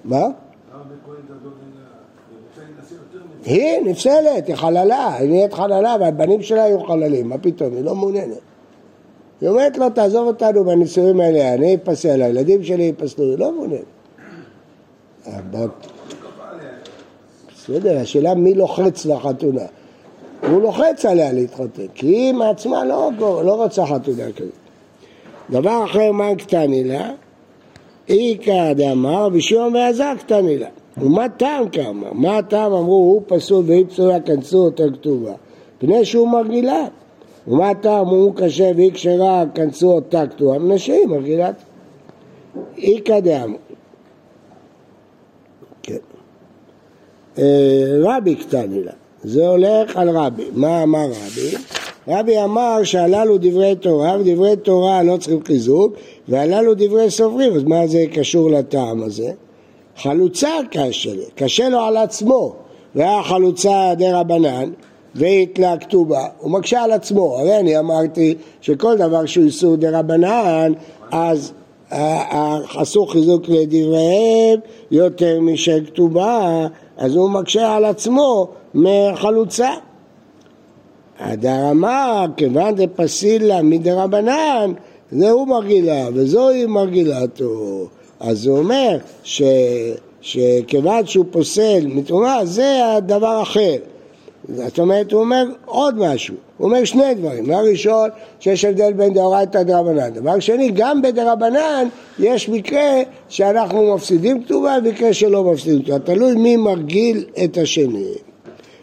מה? 0.04 0.28
היא 3.46 3.82
נפסלת, 3.86 4.48
היא 4.48 4.56
חללה, 4.56 5.16
היא 5.16 5.30
נהיית 5.30 5.54
חללה 5.54 5.96
והבנים 6.00 6.42
שלה 6.42 6.60
יהיו 6.60 6.84
חללים, 6.84 7.30
מה 7.30 7.38
פתאום, 7.38 7.76
היא 7.76 7.84
לא 7.84 7.96
מעוניינת. 7.96 8.38
היא 9.42 9.50
אומרת 9.50 9.78
לו, 9.78 9.90
תעזוב 9.90 10.28
אותנו 10.28 10.64
בנישואים 10.64 11.20
האלה, 11.20 11.54
אני 11.54 11.76
אפסל, 11.76 12.22
הילדים 12.22 12.64
שלי 12.64 12.84
יפסלו, 12.84 13.38
לא 13.38 13.52
מעוניינת. 13.52 13.86
בסדר, 17.54 17.98
השאלה 17.98 18.36
מי 18.36 18.54
לוחץ 18.54 19.06
לחתונה. 19.06 19.66
הוא 20.48 20.62
לוחץ 20.62 21.06
עליה 21.06 21.34
להתחתן, 21.34 21.88
כי 21.96 22.08
היא 22.08 22.34
מעצמה 22.34 22.86
לא, 22.86 23.12
לא 23.20 23.64
רוצה 23.64 23.86
חתונה 23.86 24.32
כזאת. 24.36 24.52
דבר 25.50 25.86
אחר, 25.86 26.12
מה 26.12 26.36
קטני 26.36 26.84
לה? 26.84 27.12
איכא 28.10 28.74
דאמר 28.74 29.30
בשיעור 29.30 29.70
ועזה 29.74 30.04
קטני 30.20 30.58
לה. 30.58 30.68
ומה 30.98 31.30
טעם 31.30 31.70
כאמר? 31.70 32.14
מה 32.14 32.38
הטעם 32.38 32.74
אמרו 32.74 32.96
הוא 32.96 33.22
פסול 33.28 33.64
והיא 33.68 33.86
פסולה 33.86 34.20
כנסו 34.20 34.58
אותה 34.58 34.84
כתובה? 34.94 35.34
פני 35.78 36.06
שהוא 36.06 36.28
מרגילה. 36.28 36.88
ומה 37.50 37.70
הטעם 37.70 38.08
הוא 38.08 38.36
קשה 38.36 38.72
והיא 38.76 38.92
כשרה 38.92 39.44
כנסו 39.56 39.92
אותה 39.92 40.28
כתובה? 40.28 40.58
נשים 40.58 41.10
מרגילת. 41.10 41.56
איכא 42.78 43.20
דאמר. 43.20 43.58
כן. 45.84 45.98
אה, 47.38 47.98
רבי 48.02 48.36
קטני 48.36 48.84
לה. 48.84 48.92
זה 49.24 49.48
הולך 49.48 49.98
על 49.98 50.10
רבי. 50.10 50.46
מה 50.54 50.84
אמר 50.84 51.06
רבי? 51.06 51.56
רבי 52.08 52.44
אמר 52.44 52.84
שהללו 52.84 53.38
דברי 53.38 53.76
תורה, 53.76 54.18
ודברי 54.20 54.56
תורה 54.56 55.04
לא 55.04 55.18
צריכים 55.18 55.44
חיזוק, 55.44 55.94
והללו 56.28 56.74
דברי 56.74 57.12
סוברים, 57.12 57.54
אז 57.54 57.64
מה 57.64 57.88
זה 57.88 58.06
קשור 58.14 58.52
לטעם 58.52 59.04
הזה? 59.04 59.32
חלוצה 59.98 60.50
קשה 60.72 61.12
קשה 61.36 61.70
לו 61.70 61.80
על 61.80 61.98
עצמו, 61.98 62.56
והיה 62.96 63.24
חלוצה 63.24 63.94
דה 63.98 64.20
רבנן, 64.20 64.72
והתלה 65.16 65.78
כתובה, 65.78 66.26
הוא 66.40 66.52
מקשה 66.52 66.84
על 66.84 66.92
עצמו, 66.92 67.38
הרי 67.38 67.60
אני 67.60 67.80
אמרתי 67.80 68.36
שכל 68.62 68.98
דבר 68.98 69.26
שהוא 69.26 69.46
איסור 69.46 69.76
דה 69.76 70.00
רבנן, 70.00 70.74
אז 71.12 71.54
אסור 72.82 73.12
חיזוק 73.12 73.50
לדבריהם 73.50 74.60
יותר 74.92 75.42
משל 75.42 75.86
כתובה, 75.86 76.68
אז 76.98 77.16
הוא 77.16 77.30
מקשה 77.30 77.76
על 77.76 77.86
עצמו 77.86 78.48
מחלוצה. 78.74 79.70
הדר 81.20 81.72
אמר, 81.72 82.26
כיוון 82.38 82.76
דפסילה 82.76 83.62
מדרבנן, 83.62 84.74
זהו 85.12 85.46
מרגילה 85.46 86.08
וזוהי 86.14 86.66
מרגילתו. 86.66 87.88
אז 88.20 88.48
הוא 88.48 88.58
אומר 88.58 88.98
שכיוון 90.22 91.06
שהוא 91.06 91.26
פוסל 91.32 91.88
מתרומה 91.88 92.46
זה 92.46 92.94
הדבר 92.96 93.42
אחר. 93.42 93.76
זאת 94.48 94.80
אומרת, 94.80 95.12
הוא 95.12 95.22
אומר 95.22 95.46
עוד 95.66 95.98
משהו, 95.98 96.36
הוא 96.58 96.68
אומר 96.68 96.84
שני 96.84 97.14
דברים. 97.14 97.46
דבר 97.46 97.70
ראשון, 97.70 98.10
שיש 98.40 98.66
הבדל 98.66 98.94
בין 98.94 99.14
דאורייתא 99.14 99.58
לדרבנן. 99.58 100.10
דבר 100.10 100.40
שני, 100.40 100.72
גם 100.74 101.02
בדרבנן 101.02 101.88
יש 102.20 102.50
מקרה 102.50 103.02
שאנחנו 103.30 103.96
מפסידים 103.96 104.44
כתובה 104.44 104.78
ומקרה 104.84 105.14
שלא 105.14 105.44
מפסידים 105.44 105.84
כתובה. 105.84 106.00
תלוי 106.00 106.36
מי 106.36 106.58
מרגיל 106.58 107.26
את 107.44 107.58
השני. 107.58 108.14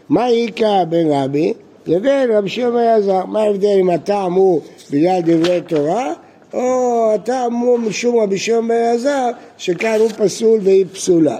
מה 0.09 0.27
איכא 0.27 0.83
בין 0.83 1.11
רבי 1.11 1.53
לבין 1.87 2.31
רבי 2.31 2.49
שמעון 2.49 2.77
אלעזר? 2.77 3.25
מה 3.25 3.39
ההבדל 3.39 3.77
אם 3.79 3.89
הטעם 3.89 4.33
הוא 4.33 4.61
בגלל 4.91 5.19
דברי 5.25 5.61
תורה 5.61 6.13
או 6.53 7.11
הטעם 7.15 7.53
הוא 7.53 7.79
משום 7.79 8.19
רבי 8.19 8.37
שמעון 8.37 8.71
אלעזר 8.71 9.29
שכאן 9.57 9.99
הוא 9.99 10.09
פסול 10.09 10.59
והיא 10.63 10.85
פסולה? 10.93 11.37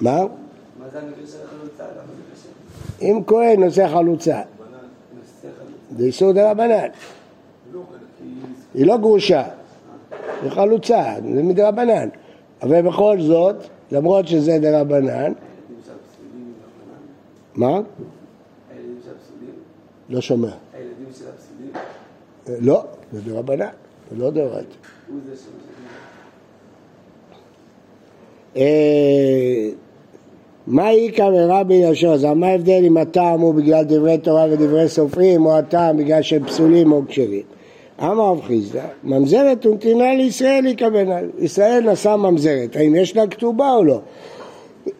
מה? 0.00 0.24
אם 3.02 3.20
כהן 3.26 3.64
נושא 3.64 3.88
חלוצה, 3.88 4.40
זה 5.96 6.04
איסור 6.04 6.32
דה 6.32 6.50
רבנן. 6.50 6.88
היא 8.74 8.86
לא 8.86 8.96
גרושה, 8.96 9.44
היא 10.42 10.50
חלוצה, 10.50 11.14
זה 11.34 11.42
מדה 11.42 11.68
רבנן. 11.68 12.08
אבל 12.62 12.82
בכל 12.82 13.20
זאת, 13.20 13.56
למרות 13.92 14.28
שזה 14.28 14.58
דה 14.58 14.80
רבנן, 14.80 15.32
מה? 17.54 17.80
לא 20.08 20.20
שומע. 20.20 20.50
לא, 22.60 22.84
זה 23.12 23.20
דה 23.20 23.38
רבנן, 23.38 23.68
זה 24.10 24.16
לא 24.16 24.30
דאורייתא. 24.30 24.74
הוא 25.08 25.20
זה 25.26 25.36
מה 30.68 30.90
איכא 30.90 31.30
ורבי 31.34 31.74
יהושע? 31.74 32.12
אז 32.12 32.24
מה 32.24 32.46
ההבדל 32.46 32.84
אם 32.84 32.96
הטעם 32.96 33.40
הוא 33.40 33.54
בגלל 33.54 33.84
דברי 33.84 34.18
תורה 34.18 34.46
ודברי 34.50 34.88
סופרים 34.88 35.46
או 35.46 35.58
הטעם 35.58 35.96
בגלל 35.96 36.22
שהם 36.22 36.44
פסולים 36.44 36.92
או 36.92 37.02
כשרים? 37.08 37.42
אמר 38.02 38.30
רב 38.30 38.40
חיסדא, 38.46 38.82
ממזרת 39.04 39.66
ונתינה 39.66 40.14
לישראל 40.14 40.66
יקבל, 40.66 41.06
ישראל 41.38 41.92
נשא 41.92 42.16
ממזרת, 42.16 42.76
האם 42.76 42.94
יש 42.94 43.16
לה 43.16 43.26
כתובה 43.26 43.74
או 43.74 43.84
לא? 43.84 44.00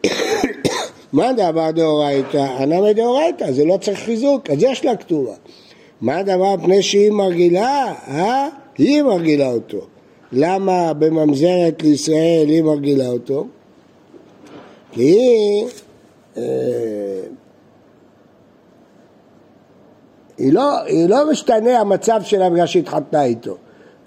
מה 1.13 1.33
דבר 1.33 1.71
דאורייתא? 1.71 2.47
אנא 2.63 2.81
מדאורייתא, 2.81 3.51
זה 3.51 3.65
לא 3.65 3.77
צריך 3.81 3.99
חיזוק, 3.99 4.49
אז 4.49 4.63
יש 4.63 4.85
לה 4.85 4.95
כתובה. 4.95 5.33
מה 6.01 6.23
דבר 6.23 6.55
פני 6.63 6.81
שהיא 6.81 7.11
מרגילה? 7.11 7.93
אה? 8.07 8.47
היא 8.77 9.01
מרגילה 9.01 9.51
אותו. 9.51 9.79
למה 10.31 10.93
בממזרת 10.93 11.83
לישראל 11.83 12.45
היא 12.47 12.63
מרגילה 12.63 13.07
אותו? 13.07 13.45
כי 14.91 15.17
אה, 16.37 16.43
היא, 20.37 20.53
לא, 20.53 20.83
היא 20.85 21.09
לא 21.09 21.31
משתנה 21.31 21.79
המצב 21.79 22.21
שלה 22.23 22.49
בגלל 22.49 22.65
שהתחתנה 22.65 23.23
איתו. 23.23 23.55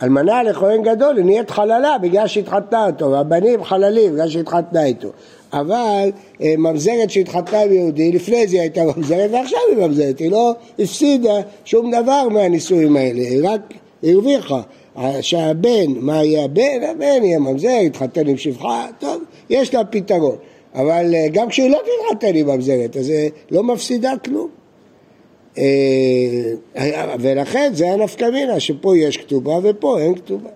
אלמנה 0.02 0.42
לכהן 0.42 0.82
גדול 0.82 1.16
היא 1.16 1.24
נהיית 1.24 1.50
חללה 1.50 1.98
בגלל 1.98 2.26
שהתחתנה 2.26 2.86
אותו, 2.86 3.10
והבנים 3.10 3.64
חללים 3.64 4.12
בגלל 4.12 4.28
שהתחתנה 4.28 4.84
איתו. 4.84 5.08
אבל 5.52 6.10
אה, 6.42 6.54
ממזרת 6.58 7.10
שהתחתנה 7.10 7.60
עם 7.60 7.72
יהודי, 7.72 8.12
לפני 8.12 8.46
זה 8.46 8.56
היא 8.56 8.60
הייתה 8.60 8.80
ממזרת 8.96 9.30
ועכשיו 9.32 9.58
היא 9.70 9.86
ממזרת, 9.86 10.18
היא 10.18 10.30
לא 10.30 10.54
הפסידה 10.78 11.34
שום 11.64 11.90
דבר 11.90 12.28
מהנישואים 12.28 12.96
האלה, 12.96 13.20
היא 13.20 13.48
רק 13.48 13.60
הרוויחה. 14.02 14.60
שהבן, 15.20 15.92
מה 16.00 16.24
יהיה 16.24 16.44
הבן? 16.44 16.82
הבן 16.90 17.24
יהיה 17.24 17.38
ממזר, 17.38 17.68
יתחתן 17.68 18.26
עם 18.26 18.36
שפחה, 18.36 18.86
טוב, 18.98 19.22
יש 19.50 19.74
לה 19.74 19.84
פתרון. 19.84 20.36
אבל 20.75 21.14
אה, 21.14 21.26
גם 21.33 21.49
כשהיא 21.49 21.71
לא 21.71 21.79
תתחתן 21.79 22.37
עם 22.37 22.47
ממזרת, 22.47 22.97
אז 22.97 23.09
היא 23.09 23.31
לא 23.50 23.62
מפסידה 23.62 24.12
כלום. 24.25 24.49
אה, 25.59 25.64
ולכן 27.21 27.71
זה 27.75 27.91
הנפקא 27.91 28.25
מינה, 28.25 28.61
שפה 28.61 28.97
יש 28.97 29.17
כתובה 29.17 29.59
ופה 29.62 30.00
אין 30.00 30.14
כתובה. 30.14 30.50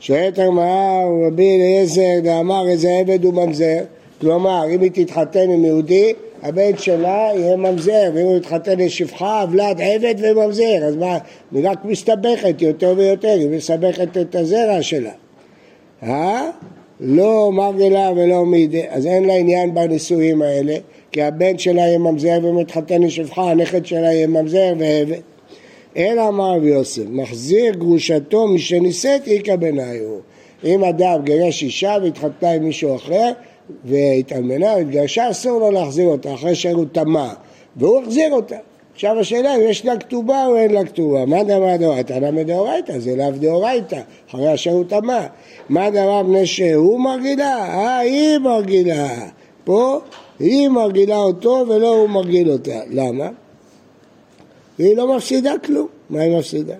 שואלת 0.00 0.38
הגמרא, 0.38 1.04
רבי 1.26 1.56
אליעזר 1.56 2.20
דאמר 2.22 2.68
איזה 2.68 2.90
עבד 3.00 3.24
הוא 3.24 3.34
ממזר, 3.34 3.78
כלומר 4.20 4.64
אם 4.74 4.80
היא 4.80 4.90
תתחתן 4.94 5.50
עם 5.50 5.64
יהודי, 5.64 6.12
הבן 6.42 6.76
שלה 6.76 7.30
יהיה 7.34 7.56
ממזר, 7.56 8.10
ואם 8.14 8.24
הוא 8.24 8.36
יתחתן 8.36 8.80
עם 8.80 8.88
שפחה, 8.88 9.42
אבלת, 9.42 9.76
עבד 9.80 10.14
וממזר, 10.18 10.84
אז 10.84 10.96
מה, 10.96 11.18
היא 11.52 11.68
רק 11.68 11.84
מסתבכת 11.84 12.62
יותר 12.62 12.94
ויותר, 12.96 13.28
היא 13.28 13.48
מסבכת 13.48 14.16
את 14.16 14.34
הזרע 14.34 14.82
שלה. 14.82 15.12
אה? 16.02 16.50
לא 17.00 17.52
מרגלה 17.52 18.10
ולא 18.16 18.46
מידי, 18.46 18.82
אז 18.88 19.06
אין 19.06 19.24
לה 19.24 19.34
עניין 19.34 19.74
בנישואים 19.74 20.42
האלה, 20.42 20.76
כי 21.12 21.22
הבן 21.22 21.58
שלה 21.58 21.80
יהיה 21.80 21.98
ממזר 21.98 22.38
ומתחתן 22.42 23.02
לשפחה, 23.02 23.50
הנכד 23.50 23.86
שלה 23.86 24.12
יהיה 24.12 24.26
ממזר 24.26 24.72
ועבד. 24.78 25.20
אלא 25.96 26.28
אמר 26.28 26.56
רבי 26.56 26.68
יוסף, 26.68 27.02
מחזיר 27.08 27.74
גרושתו 27.74 28.48
משנישאת 28.48 29.28
איכא 29.28 29.56
בניו. 29.56 30.18
אם 30.64 30.84
אדם 30.84 31.24
גרש 31.24 31.62
אישה 31.62 31.96
והתחתנה 32.02 32.52
עם 32.52 32.64
מישהו 32.64 32.96
אחר 32.96 33.32
והתאלמנה 33.84 34.66
והתגרשה, 34.76 35.30
אסור 35.30 35.60
לו 35.60 35.70
להחזיר 35.70 36.08
אותה 36.08 36.34
אחרי 36.34 36.54
שהוא 36.54 36.84
טמא, 36.92 37.28
והוא 37.76 38.02
החזיר 38.02 38.32
אותה. 38.32 38.56
עכשיו 39.00 39.18
השאלה 39.18 39.56
אם 39.56 39.60
יש 39.60 39.84
לה 39.84 39.96
כתובה 39.96 40.46
או 40.46 40.56
אין 40.56 40.70
לה 40.70 40.84
כתובה. 40.84 41.26
מה 41.26 41.44
דבר 41.44 41.76
דאורייתא? 41.76 42.12
למה 42.12 42.42
דאורייתא? 42.42 42.98
זה 42.98 43.16
לאו 43.16 43.30
דאורייתא, 43.30 44.00
אחרי 44.30 44.54
אשר 44.54 44.70
הוא 44.70 44.84
טמא. 44.88 45.26
מה 45.68 45.90
דבר 45.90 46.22
מפני 46.22 46.46
שהוא 46.46 47.00
מרגילה? 47.00 47.56
אה, 47.56 47.98
היא 47.98 48.38
מרגילה. 48.38 49.08
פה 49.64 50.00
היא 50.38 50.68
מרגילה 50.68 51.16
אותו 51.16 51.64
ולא 51.68 51.88
הוא 51.88 52.08
מרגיל 52.08 52.50
אותה. 52.50 52.80
למה? 52.90 53.28
היא 54.78 54.96
לא 54.96 55.16
מפסידה 55.16 55.52
כלום. 55.64 55.88
מה 56.10 56.20
היא 56.20 56.38
מפסידה? 56.38 56.74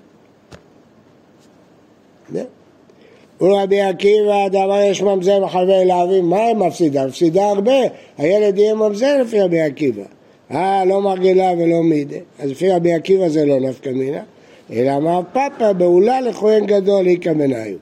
ורבי 3.40 3.80
עקיבא, 3.80 4.48
דבר 4.48 4.80
יש 4.90 5.02
ממזר 5.02 5.42
וחלבי 5.44 5.84
להבים, 5.84 6.30
מה 6.30 6.40
היא 6.44 6.56
מפסידה? 6.56 7.06
מפסידה 7.06 7.48
הרבה, 7.48 7.80
הילד 8.18 8.58
יהיה 8.58 8.74
ממזר 8.74 9.22
לפי 9.22 9.40
רבי 9.40 9.60
עקיבא. 9.60 10.19
אה, 10.50 10.84
לא 10.84 11.02
מרגילה 11.02 11.52
ולא 11.58 11.82
מידה. 11.82 12.16
אז 12.38 12.50
לפי 12.50 12.70
רבי 12.70 12.92
עקיבא 12.92 13.28
זה 13.28 13.44
לא 13.44 13.60
נפקא 13.60 13.88
מינה, 13.88 14.22
אלא 14.72 14.96
אמר 14.96 15.20
פאפה 15.32 15.72
בעולה 15.72 16.20
לכהן 16.20 16.66
גדול 16.66 17.06
איכא 17.06 17.28
מנהיו. 17.28 17.76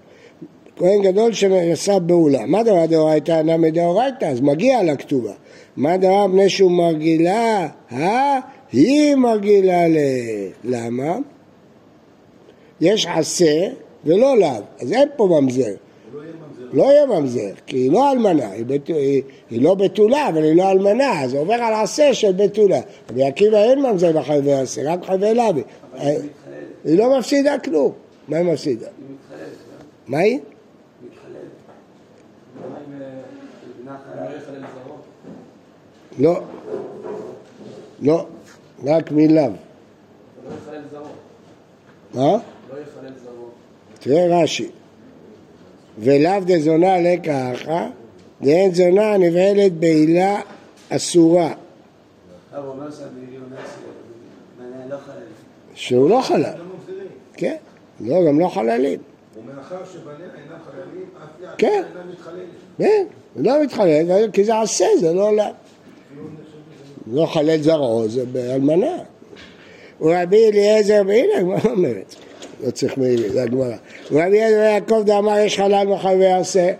כהן 0.76 1.02
גדול 1.02 1.32
שנשא 1.32 1.98
בעולה. 1.98 2.46
מה 2.46 2.62
דבר 2.62 2.86
דאורייתא 2.86 3.40
אנא 3.40 3.56
מדאורייתא? 3.56 4.24
אז 4.24 4.40
מגיע 4.40 4.82
לכתובה. 4.82 5.32
מה 5.76 5.96
דבר 5.96 6.26
בני 6.26 6.48
שהוא 6.48 6.70
מרגילה? 6.70 7.68
אה? 7.92 8.38
היא 8.72 9.14
מרגילה 9.14 9.88
ל... 9.88 9.96
למה? 10.64 11.16
יש 12.80 13.06
עשה 13.06 13.68
ולא 14.04 14.38
לאו, 14.38 14.60
אז 14.80 14.92
אין 14.92 15.08
פה 15.16 15.26
ממזר. 15.40 15.74
לא 16.72 16.82
יהיה 16.82 17.06
ממזר, 17.06 17.50
כי 17.66 17.76
היא 17.76 17.92
לא 17.92 18.12
אלמנה, 18.12 18.50
היא, 18.50 18.64
בת... 18.66 18.88
היא, 18.88 19.22
היא 19.50 19.62
לא 19.62 19.74
בתולה, 19.74 20.28
אבל 20.28 20.42
היא 20.42 20.56
לא 20.56 20.70
אלמנה, 20.70 21.22
אז 21.22 21.30
זה 21.30 21.38
עובר 21.38 21.54
על 21.54 21.74
עשה 21.74 22.14
של 22.14 22.32
בתולה. 22.32 22.80
רבי 23.10 23.24
עקיבא 23.24 23.58
אין 23.58 23.82
ממזר 23.82 24.12
בחייבי 24.12 24.52
עשה, 24.52 24.92
רק 24.92 25.04
חייבי 25.04 25.34
לוי. 25.34 25.62
היא 26.84 26.98
לא 26.98 27.18
מפסידה 27.18 27.58
כלום. 27.58 27.92
מה 28.28 28.36
היא 28.36 28.52
מפסידה? 28.52 28.86
מה 30.06 30.18
היא? 30.18 30.38
לא, 36.18 36.40
לא, 38.02 38.26
רק 38.84 39.12
מלאו. 39.12 39.50
מה? 42.14 42.22
לא 42.22 42.38
יחלל 42.70 43.12
זרות. 43.24 43.52
תראה 44.00 44.42
רש"י. 44.42 44.68
ולאו 46.00 46.40
דזונה 46.46 47.00
לקחה, 47.00 47.88
דאין 48.42 48.74
זונה 48.74 49.16
נבהלת 49.16 49.72
בעילה 49.72 50.40
אסורה. 50.88 51.52
שהוא 55.74 56.10
לא 56.10 56.20
חלל. 56.22 56.52
כן, 57.34 57.56
לא, 58.00 58.26
גם 58.26 58.40
לא 58.40 58.48
חללים. 58.48 58.98
ומאחר 59.36 59.76
שבניה 59.92 60.16
אינם 60.16 60.58
חללים, 60.66 61.04
אף 61.16 61.42
יד 61.42 61.48
כן, 61.58 61.82
כן, 62.78 63.04
לא 63.36 63.62
מתחלל, 63.62 64.30
כי 64.32 64.44
זה 64.44 64.60
עשה, 64.60 64.86
זה 65.00 65.12
לא 65.12 65.28
עולם. 65.28 65.50
לא 67.12 67.26
חלל 67.26 67.62
זרעו, 67.62 68.08
זה 68.08 68.24
באלמנה. 68.26 68.96
ורבי 70.00 70.48
אליעזר, 70.48 71.02
והנה 71.06 71.38
הגמרא 71.38 71.58
אומרת, 71.64 72.14
לא 72.64 72.70
צריך 72.70 72.98
מילים, 72.98 73.32
זה 73.32 73.42
הגמרא. 73.42 73.76
ורבי 74.12 74.24
אליעזר 74.24 74.56
יעקב 74.56 75.02
דאמר 75.04 75.38
יש 75.38 75.58
חלל 75.58 75.86
מחל 75.86 76.16
ויעשה, 76.18 76.72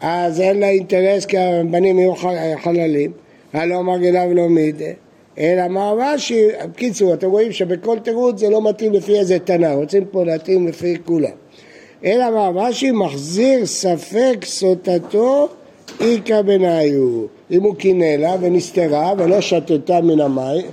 אז 0.00 0.40
אין 0.40 0.60
לה 0.60 0.68
אינטרס 0.68 1.24
כי 1.24 1.38
הבנים 1.38 1.98
יהיו 1.98 2.14
חללים, 2.62 3.12
הלא 3.52 3.82
מרגילה 3.82 4.26
ולא 4.30 4.48
מידה. 4.48 4.84
אלא 5.38 5.68
מה 5.68 5.92
רש"י, 5.98 6.48
בקיצור, 6.72 7.14
אתם 7.14 7.30
רואים 7.30 7.52
שבכל 7.52 7.98
תירוץ 7.98 8.40
זה 8.40 8.50
לא 8.50 8.68
מתאים 8.68 8.92
לפי 8.92 9.18
איזה 9.18 9.38
תנא, 9.38 9.74
רוצים 9.74 10.04
פה 10.04 10.24
להתאים 10.24 10.68
לפי 10.68 10.96
כולם. 11.04 11.30
אלא 12.04 12.30
מה, 12.30 12.50
רש"י 12.54 12.90
מחזיר 12.90 13.66
ספק 13.66 14.36
סוטתו 14.44 15.48
איכא 16.00 16.42
בניו. 16.42 17.26
אם 17.50 17.62
הוא 17.62 17.76
קינא 17.76 18.04
לה 18.04 18.36
ונסתרה 18.40 19.12
ולא 19.18 19.40
שתתה 19.40 20.00
מן 20.00 20.20
המים, 20.20 20.66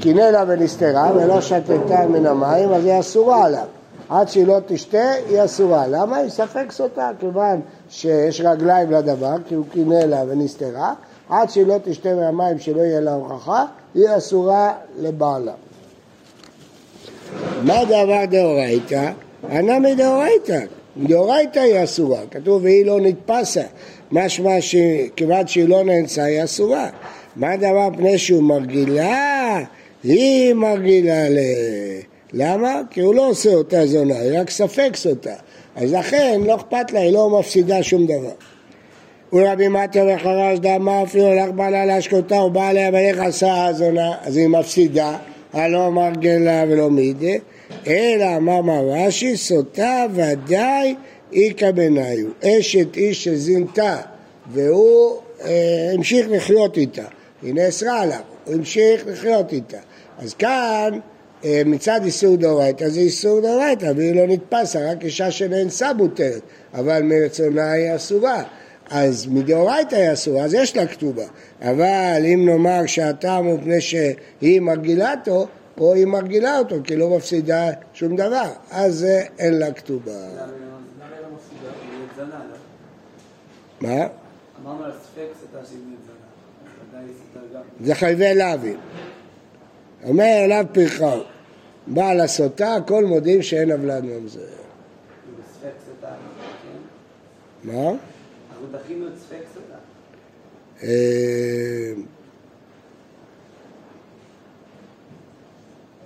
קינא 0.00 0.20
לה 0.20 0.44
ונסתרה 0.48 1.12
ולא 1.16 1.40
שתתה 1.40 2.06
מן 2.08 2.26
המים, 2.26 2.72
אז 2.72 2.84
היא 2.84 3.00
אסורה 3.00 3.44
עליו. 3.44 3.66
עד 4.08 4.28
שהיא 4.28 4.46
לא 4.46 4.58
תשתה, 4.66 5.12
היא 5.28 5.44
אסורה. 5.44 5.86
למה? 5.86 6.16
היא 6.16 6.30
ספק 6.30 6.72
סוטה, 6.72 7.10
כיוון 7.20 7.60
שיש 7.90 8.40
רגליים 8.40 8.90
לדבר, 8.90 9.34
כי 9.48 9.54
הוא 9.54 9.64
קינא 9.72 9.94
לה 9.94 10.22
ונסתרה, 10.28 10.94
עד 11.28 11.50
שהיא 11.50 11.66
לא 11.66 11.76
תשתה 11.84 12.14
מהמים 12.14 12.58
שלא 12.58 12.80
יהיה 12.80 13.00
לה 13.00 13.12
הוכחה, 13.14 13.64
היא 13.94 14.04
אסורה 14.16 14.72
לבעלה. 14.98 15.52
מה 17.62 17.84
דבר 17.84 18.24
דאורייתא? 18.30 19.10
ענה 19.50 19.78
מדאורייתא. 19.78 20.60
מדאורייתא 20.96 21.58
היא 21.58 21.84
אסורה. 21.84 22.20
כתוב 22.30 22.62
והיא 22.62 22.86
לא 22.86 23.00
נתפסה. 23.00 23.62
משמע 24.12 24.60
שכיוון 24.60 25.46
שהיא 25.46 25.68
לא 25.68 25.84
נאנסה 25.84 26.24
היא 26.24 26.44
אסורה. 26.44 26.88
מה 27.36 27.56
דבר 27.56 27.88
פני 27.96 28.18
שהוא 28.18 28.42
מרגילה? 28.42 29.58
היא 30.02 30.54
מרגילה 30.54 31.28
ל... 31.28 31.38
למה? 32.32 32.80
כי 32.90 33.00
הוא 33.00 33.14
לא 33.14 33.28
עושה 33.28 33.54
אותה 33.54 33.86
זונה, 33.86 34.18
היא 34.18 34.40
רק 34.40 34.50
ספקס 34.50 35.06
אותה. 35.06 35.34
אז 35.76 35.92
לכן 35.92 36.40
לא 36.44 36.56
אכפת 36.56 36.92
לה, 36.92 37.00
היא 37.00 37.12
לא 37.12 37.38
מפסידה 37.40 37.82
שום 37.82 38.06
דבר. 38.06 38.32
ורבי 39.32 39.68
מתיה 39.68 40.04
וחרש 40.04 40.58
דאמר 40.58 41.02
אפילו 41.02 41.26
הלך 41.26 41.50
בעלה 41.50 41.84
להשקותה 41.84 42.34
ובא 42.34 42.68
עליה 42.68 42.90
ואיך 42.92 43.18
עשה 43.18 43.66
הזונה, 43.66 44.12
אז 44.22 44.36
היא 44.36 44.48
מפסידה, 44.48 45.16
הלא 45.52 45.90
מרגלה 45.90 46.64
ולא 46.68 46.90
מידה, 46.90 47.32
אלא 47.86 48.36
אמר 48.36 48.60
מר 48.60 48.90
רש"י, 48.90 49.36
סוטה 49.36 50.06
ודאי 50.14 50.94
איכא 51.32 51.70
בניו. 51.70 52.26
אשת 52.44 52.96
איש 52.96 53.24
שזינתה 53.24 53.96
והוא 54.52 55.16
אה, 55.44 55.90
המשיך 55.94 56.26
לחיות 56.30 56.76
איתה, 56.76 57.04
היא 57.42 57.54
נאסרה 57.54 58.00
עליו, 58.00 58.20
הוא 58.44 58.54
המשיך 58.54 59.02
לחיות 59.06 59.52
איתה. 59.52 59.78
אז 60.18 60.34
כאן 60.34 60.98
אה, 61.44 61.62
מצד 61.66 62.00
איסור 62.04 62.36
דאורייתא 62.36 62.88
זה 62.88 63.00
איסור 63.00 63.40
דאורייתא 63.40 63.92
והיא 63.96 64.14
לא 64.14 64.26
נתפסה, 64.26 64.90
רק 64.90 65.04
אישה 65.04 65.30
שנאנסה 65.30 65.92
מותרת, 65.92 66.42
אבל 66.74 67.02
מרצונה 67.02 67.72
היא 67.72 67.96
אסורה. 67.96 68.42
אז 68.90 69.26
מדאורייתא 69.26 69.94
היא 69.94 70.12
אסורה, 70.12 70.44
אז 70.44 70.54
יש 70.54 70.76
לה 70.76 70.86
כתובה. 70.86 71.24
אבל 71.62 72.22
אם 72.34 72.48
נאמר 72.48 72.86
שהטעם 72.86 73.44
הוא 73.44 73.58
מפני 73.58 73.80
שהיא 73.80 74.60
מרגילה 74.60 75.14
אותו, 75.14 75.46
פה 75.74 75.94
היא 75.94 76.06
מרגילה 76.06 76.58
אותו, 76.58 76.76
כי 76.84 76.96
לא 76.96 77.16
מפסידה 77.16 77.70
שום 77.94 78.16
דבר, 78.16 78.52
אז 78.70 79.06
אין 79.38 79.58
לה 79.58 79.72
כתובה. 79.72 80.12
לא 80.12 82.22
לא? 82.22 82.28
מה? 83.80 84.06
אמרנו 84.62 84.84
על 84.84 84.92
ספק 84.92 85.26
סתה 85.40 85.58
שהיא 85.66 85.80
זנה. 86.92 87.60
זה 87.80 87.94
חייבי 87.94 88.34
לאווים. 88.34 88.76
אומר 90.04 90.44
אליו 90.44 90.64
פרחו, 90.72 91.22
בעל 91.86 92.20
הסוטה, 92.20 92.74
הכל 92.74 93.04
מודים 93.04 93.42
שאין 93.42 93.72
עוולת 93.72 94.04
ממזר. 94.04 94.40
מה? 97.64 97.72
אנחנו 97.72 98.66
דחינו 98.72 99.06
את 99.06 99.12
ספק 99.18 99.42
סוטה. 99.54 99.74
אה, 100.82 101.92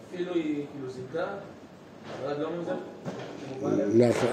אפילו 0.09 0.35
היא 0.35 0.67
כאילו 0.73 0.91
זינתה, 0.91 1.27
אבל 2.25 2.43
לא 2.43 2.51
ממזר? 2.51 2.77
נכון. 3.95 4.31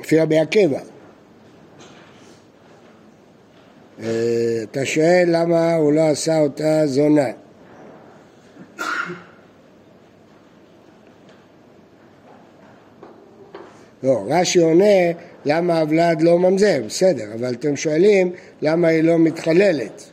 לפי 0.00 0.20
רבי 0.20 0.38
עקיבא. 0.38 0.80
אה, 4.00 4.60
אתה 4.62 4.84
שואל 4.84 5.24
למה 5.26 5.74
הוא 5.74 5.92
לא 5.92 6.00
עשה 6.00 6.38
אותה 6.40 6.86
זונה. 6.86 7.45
לא, 14.02 14.24
רש"י 14.28 14.58
עונה 14.58 15.12
למה 15.44 15.80
הוולד 15.80 16.22
לא 16.22 16.38
ממזר, 16.38 16.82
בסדר, 16.86 17.34
אבל 17.34 17.54
אתם 17.54 17.76
שואלים 17.76 18.32
למה 18.62 18.88
היא 18.88 19.02
לא 19.02 19.18
מתחללת. 19.18 20.10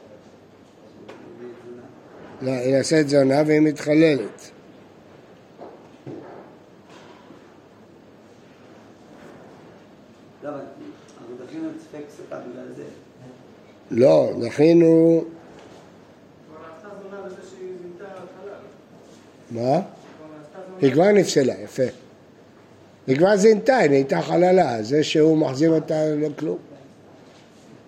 לא, 2.42 2.52
היא 2.52 2.76
נעשית 2.76 3.10
זונה 3.10 3.44
והיא 3.46 3.60
מתחללת. 3.60 4.52
לא, 13.92 14.32
דחינו... 14.42 15.24
מה? 19.54 19.82
היא 20.82 20.94
כבר 20.94 21.12
נפסלה, 21.12 21.54
יפה. 21.64 21.84
היא 23.08 23.18
כבר 23.18 23.38
זינתה, 23.38 23.78
היא 23.78 23.90
נהייתה 23.90 24.22
חללה, 24.22 24.84
זה 24.84 25.04
שהוא 25.04 25.38
מחזיר 25.38 25.72
אותה 25.72 26.16
לא 26.16 26.28
כלום. 26.40 26.58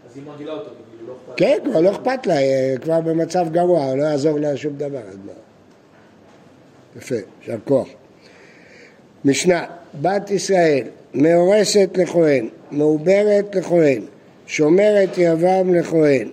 אז 0.10 0.18
היא 0.18 0.24
מרגילה 0.26 0.52
אותו, 0.52 0.70
כאילו 0.98 1.08
לא 1.08 1.14
אכפת 1.14 1.38
כן, 1.38 1.58
כבר 1.72 1.82
לא 1.82 1.92
אכפת 1.92 2.28
לה, 2.28 2.38
היא 2.38 2.78
כבר 2.78 3.02
במצב 3.02 3.46
גרוע, 3.52 3.96
לא 3.96 4.04
יעזור 4.04 4.40
לה 4.40 4.58
שום 4.58 4.74
דבר. 4.78 5.02
יפה, 6.98 7.16
יישר 7.42 7.58
כוח. 7.66 7.88
משנה, 9.26 9.66
בת 10.02 10.32
ישראל, 10.32 10.88
מאורסת 11.14 11.90
לכהן, 11.98 12.50
מעוברת 12.72 13.56
לכהן, 13.56 14.02
שומרת 14.48 15.10
יבם 15.18 15.74
לכהן, 15.74 16.30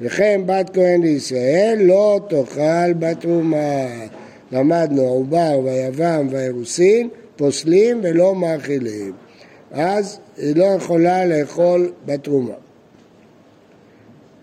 וכן 0.00 0.40
בת 0.46 0.70
כהן 0.74 1.02
לישראל 1.02 1.78
לא 1.80 2.20
תאכל 2.28 2.92
בתרומה. 2.98 3.86
למדנו 4.52 5.02
עובר 5.02 5.60
ויבם 5.64 6.26
והאירוסין 6.30 7.08
פוסלים 7.36 8.00
ולא 8.02 8.34
מאכילים. 8.34 9.12
אז 9.70 10.18
היא 10.36 10.56
לא 10.56 10.64
יכולה 10.64 11.24
לאכול 11.24 11.92
בתרומה. 12.06 12.54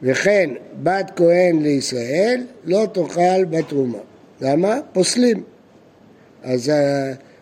וכן 0.02 0.50
בת 0.84 1.12
כהן 1.16 1.62
לישראל 1.62 2.42
לא 2.66 2.88
תאכל 2.94 3.46
בתרומה. 3.46 3.98
למה? 4.42 4.80
פוסלים. 4.94 5.44
אז 6.44 6.72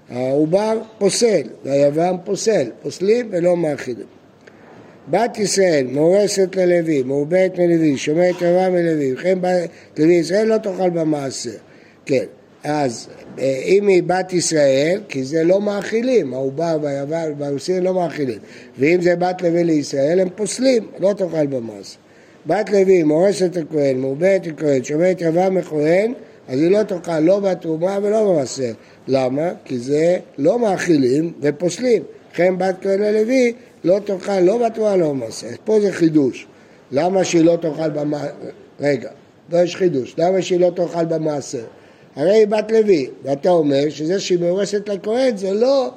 העובר 0.10 0.82
פוסל, 0.98 1.42
והיבם 1.64 2.16
פוסל, 2.24 2.70
פוסלים 2.82 3.28
ולא 3.32 3.58
מאכילים. 3.58 4.06
בת 5.10 5.38
ישראל 5.38 5.88
מאורסת 5.92 6.56
ללוי, 6.56 7.04
מעוברת 7.04 7.60
מלוי, 7.60 7.98
שומרת 7.98 8.36
רבה 8.42 8.70
מלוי, 8.70 9.14
וכן 9.14 9.38
בת 9.42 9.70
לוי 10.00 10.14
ישראל 10.14 10.48
לא 10.48 10.58
תאכל 10.58 10.90
במעשר. 10.90 11.58
כן, 12.06 12.26
אז 12.64 13.08
אה, 13.40 13.62
אם 13.66 13.88
היא 13.88 14.04
בת 14.04 14.34
ישראל, 14.34 15.02
כי 15.10 15.24
זה 15.24 15.44
לא 15.44 15.62
מאכילים, 15.62 16.34
העובר 16.34 16.78
והיבל 16.82 17.32
והרוסים 17.38 17.84
לא 17.84 17.94
מאכילים, 17.94 18.40
ואם 18.80 19.02
זה 19.02 19.16
בת 19.16 19.42
לוי 19.42 19.64
לישראל, 19.64 20.20
הם 20.20 20.30
פוסלים, 20.36 20.88
לא 21.00 21.14
תאכל 21.14 21.48
במס. 21.48 21.98
בת 22.46 22.70
לוי, 22.70 23.04
מורשת 23.04 23.58
הכהן, 23.58 23.98
מעוברת 23.98 24.48
הכהן, 24.48 24.84
שומרת 24.84 25.22
רבה 25.22 25.50
מכהן, 25.50 26.14
אז 26.48 26.60
היא 26.60 26.72
לא 26.72 26.84
תאכל 26.84 27.20
לא 27.20 27.40
בתרומה 27.40 27.98
ולא 28.04 28.34
במסר. 28.34 28.72
למה? 29.08 29.52
כי 29.66 29.80
זה 29.80 30.18
לא 30.38 30.60
מאכילים 30.60 31.34
ופוסלים. 31.42 32.04
לכן 32.34 32.58
בת 32.58 32.76
כהן 32.82 33.02
ללוי 33.02 33.54
לא 33.84 34.00
תאכל 34.06 34.40
לא 34.40 34.58
בתרומה 34.58 34.94
ולא 34.94 35.10
במסר. 35.10 35.48
פה 35.64 35.80
זה 35.82 35.92
חידוש. 35.92 36.48
למה 36.92 37.24
שהיא 37.24 37.46
לא 37.46 37.58
תאכל 37.62 37.90
במעשר? 37.90 38.34
רגע, 38.80 39.10
לא 39.52 39.58
יש 39.58 39.76
חידוש. 39.76 40.16
למה 40.18 40.42
שהיא 40.42 40.60
לא 40.60 40.72
תאכל 40.76 41.06
במעשר? 41.06 41.64
הרי 42.16 42.32
היא 42.32 42.48
בת 42.48 42.72
לוי, 42.72 43.10
ואתה 43.24 43.50
אומר 43.50 43.90
שזה 43.90 44.20
שהיא 44.20 44.40
מאורסת 44.40 44.90
לכהן 44.90 45.38
זה 45.38 45.54
לא 45.54 45.92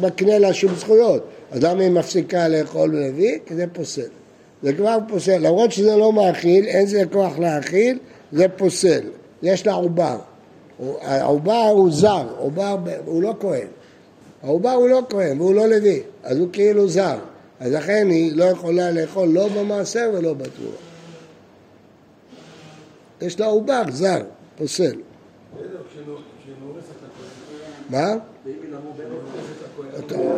מקנה 0.00 0.38
לה 0.38 0.52
שום 0.52 0.74
זכויות. 0.74 1.22
אז 1.50 1.62
למה 1.62 1.82
היא 1.82 1.90
מפסיקה 1.90 2.48
לאכול 2.48 2.90
לוי? 2.90 3.38
כי 3.46 3.54
זה 3.54 3.64
פוסל. 3.72 4.08
זה 4.62 4.72
כבר 4.72 4.98
פוסל, 5.08 5.38
למרות 5.38 5.72
שזה 5.72 5.96
לא 5.96 6.12
מאכיל, 6.12 6.64
אין 6.64 6.86
זה 6.86 7.02
כוח 7.12 7.38
להאכיל, 7.38 7.98
זה 8.32 8.48
פוסל. 8.48 9.00
יש 9.42 9.66
לה 9.66 9.72
עובר. 9.72 10.18
העובר 11.00 11.70
הוא 11.72 11.90
זר, 11.92 12.26
עובר 12.38 12.76
הוא 13.04 13.22
לא 13.22 13.34
כהן. 13.40 13.66
העובר 14.42 14.70
הוא 14.70 14.88
לא 14.88 15.02
כהן 15.08 15.40
והוא 15.40 15.54
לא 15.54 15.66
לוי, 15.66 16.02
אז 16.22 16.38
הוא 16.38 16.48
כאילו 16.52 16.88
זר. 16.88 17.18
אז 17.60 17.72
לכן 17.72 18.08
היא 18.10 18.32
לא 18.36 18.44
יכולה 18.44 18.90
לאכול 18.90 19.28
לא 19.28 19.48
במעשר 19.48 20.10
ולא 20.14 20.34
בתרועה. 20.34 20.76
יש 23.20 23.40
לה 23.40 23.46
עובר 23.46 23.82
זר, 23.90 24.22
פוסל. 24.56 24.94
מה? 27.88 28.14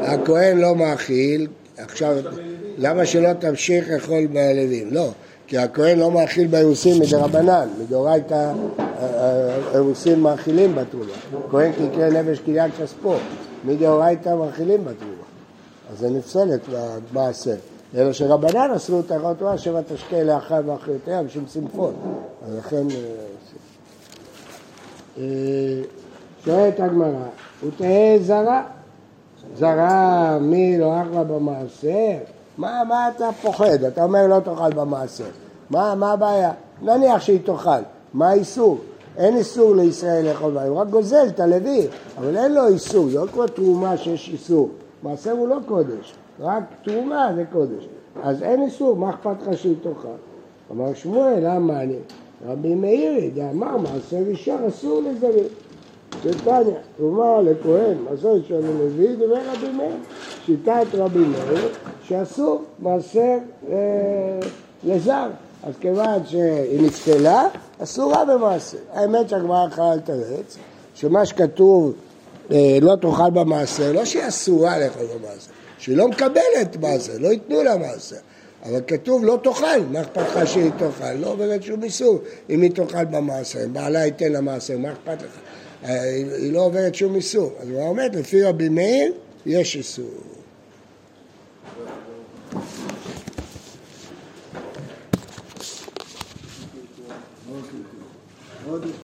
הכהן 0.03 0.59
לא 0.59 0.77
מאכיל, 0.77 1.47
עכשיו, 1.77 2.17
למה 2.79 3.07
שלא 3.07 3.33
תמשיך 3.33 3.91
לאכול 3.91 4.27
בלווים? 4.27 4.89
לא, 4.91 5.09
כי 5.47 5.59
הכהן 5.59 5.99
לא 5.99 6.11
מאכיל 6.11 6.47
באירוסין 6.47 7.03
מדרבנן, 7.03 7.69
מדאורייתא 7.81 8.53
אירוסין 9.75 10.21
מאכילים 10.21 10.75
בתרומה. 10.75 11.13
כהן 11.51 11.73
כקרה 11.73 12.11
נפש 12.11 12.39
קניין 12.39 12.71
כספו, 12.71 13.15
מדאורייתא 13.65 14.35
מאכילים 14.35 14.85
בתרומה. 14.85 15.25
אז 15.93 15.99
זה 15.99 16.11
נפסלת 16.11 16.61
במעשר. 17.13 17.57
אלא 17.95 18.13
שרבנן 18.13 18.71
אסרו 18.77 19.01
את 19.01 19.11
האחרון 19.11 19.35
תורה, 19.35 19.59
שבע 19.59 19.81
תשקה 19.95 20.23
לאחיו 20.23 20.63
ואחיותיה 20.67 21.23
בשביל 21.23 21.45
צמפון. 21.47 21.95
אז 22.47 22.55
לכן... 22.59 22.87
שואלת 26.45 26.81
הגמרא, 26.81 27.25
הוא 27.61 27.71
תהא 27.77 28.19
זרה. 28.21 28.63
זרה 29.57 30.39
מי 30.41 30.79
לא 30.79 31.03
אחלה 31.03 31.25
במעשר? 31.25 32.19
מה, 32.59 32.83
מה 32.89 33.09
אתה 33.17 33.29
פוחד? 33.43 33.85
אתה 33.85 34.05
אומר 34.05 34.27
לא 34.27 34.41
תאכל 34.41 34.73
במעשר. 34.73 35.25
מה, 35.71 35.95
מה 35.95 36.13
הבעיה? 36.13 36.53
נניח 36.83 37.21
שהיא 37.21 37.41
תאכל, 37.45 37.83
מה 38.15 38.29
האיסור? 38.29 38.79
אין 39.17 39.37
איסור 39.37 39.75
לישראל 39.75 40.29
לאכול 40.29 40.53
בה, 40.53 40.65
הוא 40.65 40.79
רק 40.79 40.89
גוזל 40.89 41.27
את 41.27 41.41
הלוי, 41.41 41.87
אבל 42.19 42.37
אין 42.37 42.55
לו 42.55 42.69
איסור, 42.69 43.07
לא 43.13 43.27
כמו 43.33 43.47
תרומה 43.47 43.97
שיש 43.97 44.29
איסור. 44.33 44.69
מעשר 45.03 45.31
הוא 45.31 45.49
לא 45.49 45.57
קודש, 45.69 46.15
רק 46.41 46.63
תרומה 46.85 47.29
זה 47.37 47.45
קודש. 47.53 47.89
אז 48.23 48.43
אין 48.43 48.63
איסור, 48.63 48.97
מה 48.97 49.11
אכפת 49.11 49.43
לך 49.43 49.59
שהיא 49.59 49.77
תאכל? 49.83 50.09
אמר 50.73 50.95
שמואל, 50.95 51.39
למה 51.41 51.83
אני? 51.83 51.97
רבי 52.47 52.75
מאירי, 52.75 53.31
דאמר 53.31 53.77
מעשר 53.77 54.29
אישה 54.29 54.57
אסור 54.69 55.03
לזרים. 55.03 55.45
שטניה, 56.23 56.79
תרומה 56.97 57.43
לכהן, 57.43 57.97
מעשר 58.11 58.33
אישה 58.33 58.55
ללוי, 58.55 59.17
דבר 59.17 59.39
רבי 59.53 59.69
מאיר. 59.77 59.97
שיטת 60.47 60.87
רבי 60.95 61.19
מאיר, 61.19 61.69
שאסור 62.03 62.65
מעשר 62.79 63.39
אה, 63.69 63.77
לזר. 64.85 65.29
אז 65.63 65.75
כיוון 65.81 66.27
שהיא 66.27 66.83
נצפלה, 66.87 67.49
אסורה 67.83 68.25
במעשר. 68.25 68.79
האמת 68.93 69.29
שהגמרא 69.29 69.69
יכולה 69.69 69.95
לתרץ, 69.95 70.57
שמה 70.95 71.27
שכתוב 71.27 71.93
אה, 72.51 72.79
לא 72.81 72.97
תאכל 72.97 73.31
במעשר, 73.31 73.93
לא 73.93 74.05
שהיא 74.05 74.29
אסורה 74.29 74.79
לאכול 74.79 75.07
במעשר, 75.07 75.51
שהיא 75.79 75.97
לא 75.97 76.09
מקבלת 76.09 76.77
מעשר, 76.81 77.13
לא 77.19 77.29
ייתנו 77.29 77.63
לה 77.63 77.77
מעשר. 77.77 78.17
אבל 78.65 78.81
כתוב 78.87 79.25
לא 79.25 79.39
תאכל, 79.43 79.81
מה 79.91 80.01
אכפת 80.01 80.17
לך 80.17 80.47
שהיא 80.47 80.71
תאכל? 80.79 81.13
לא 81.13 81.27
עוברת 81.27 81.63
שום 81.63 81.83
איסור 81.83 82.19
אם 82.51 82.63
היא 82.63 82.71
תאכל 82.71 83.05
במעשר, 83.05 83.59
בעלה 83.73 84.07
ייתן 84.07 84.33
לה 84.33 84.41
מעשר, 84.41 84.79
מה 84.79 84.93
אכפת 84.93 85.23
לך? 85.23 85.39
אה, 85.85 86.03
היא 86.39 86.53
לא 86.53 86.61
עוברת 86.61 86.95
שום 86.95 87.15
איסור. 87.15 87.53
אז 87.61 87.69
הוא 87.69 87.89
אומר, 87.89 88.07
לפי 88.13 88.43
רבי 88.43 88.69
מאיר, 88.69 89.13
יש 89.47 89.77
איסור. 89.77 90.11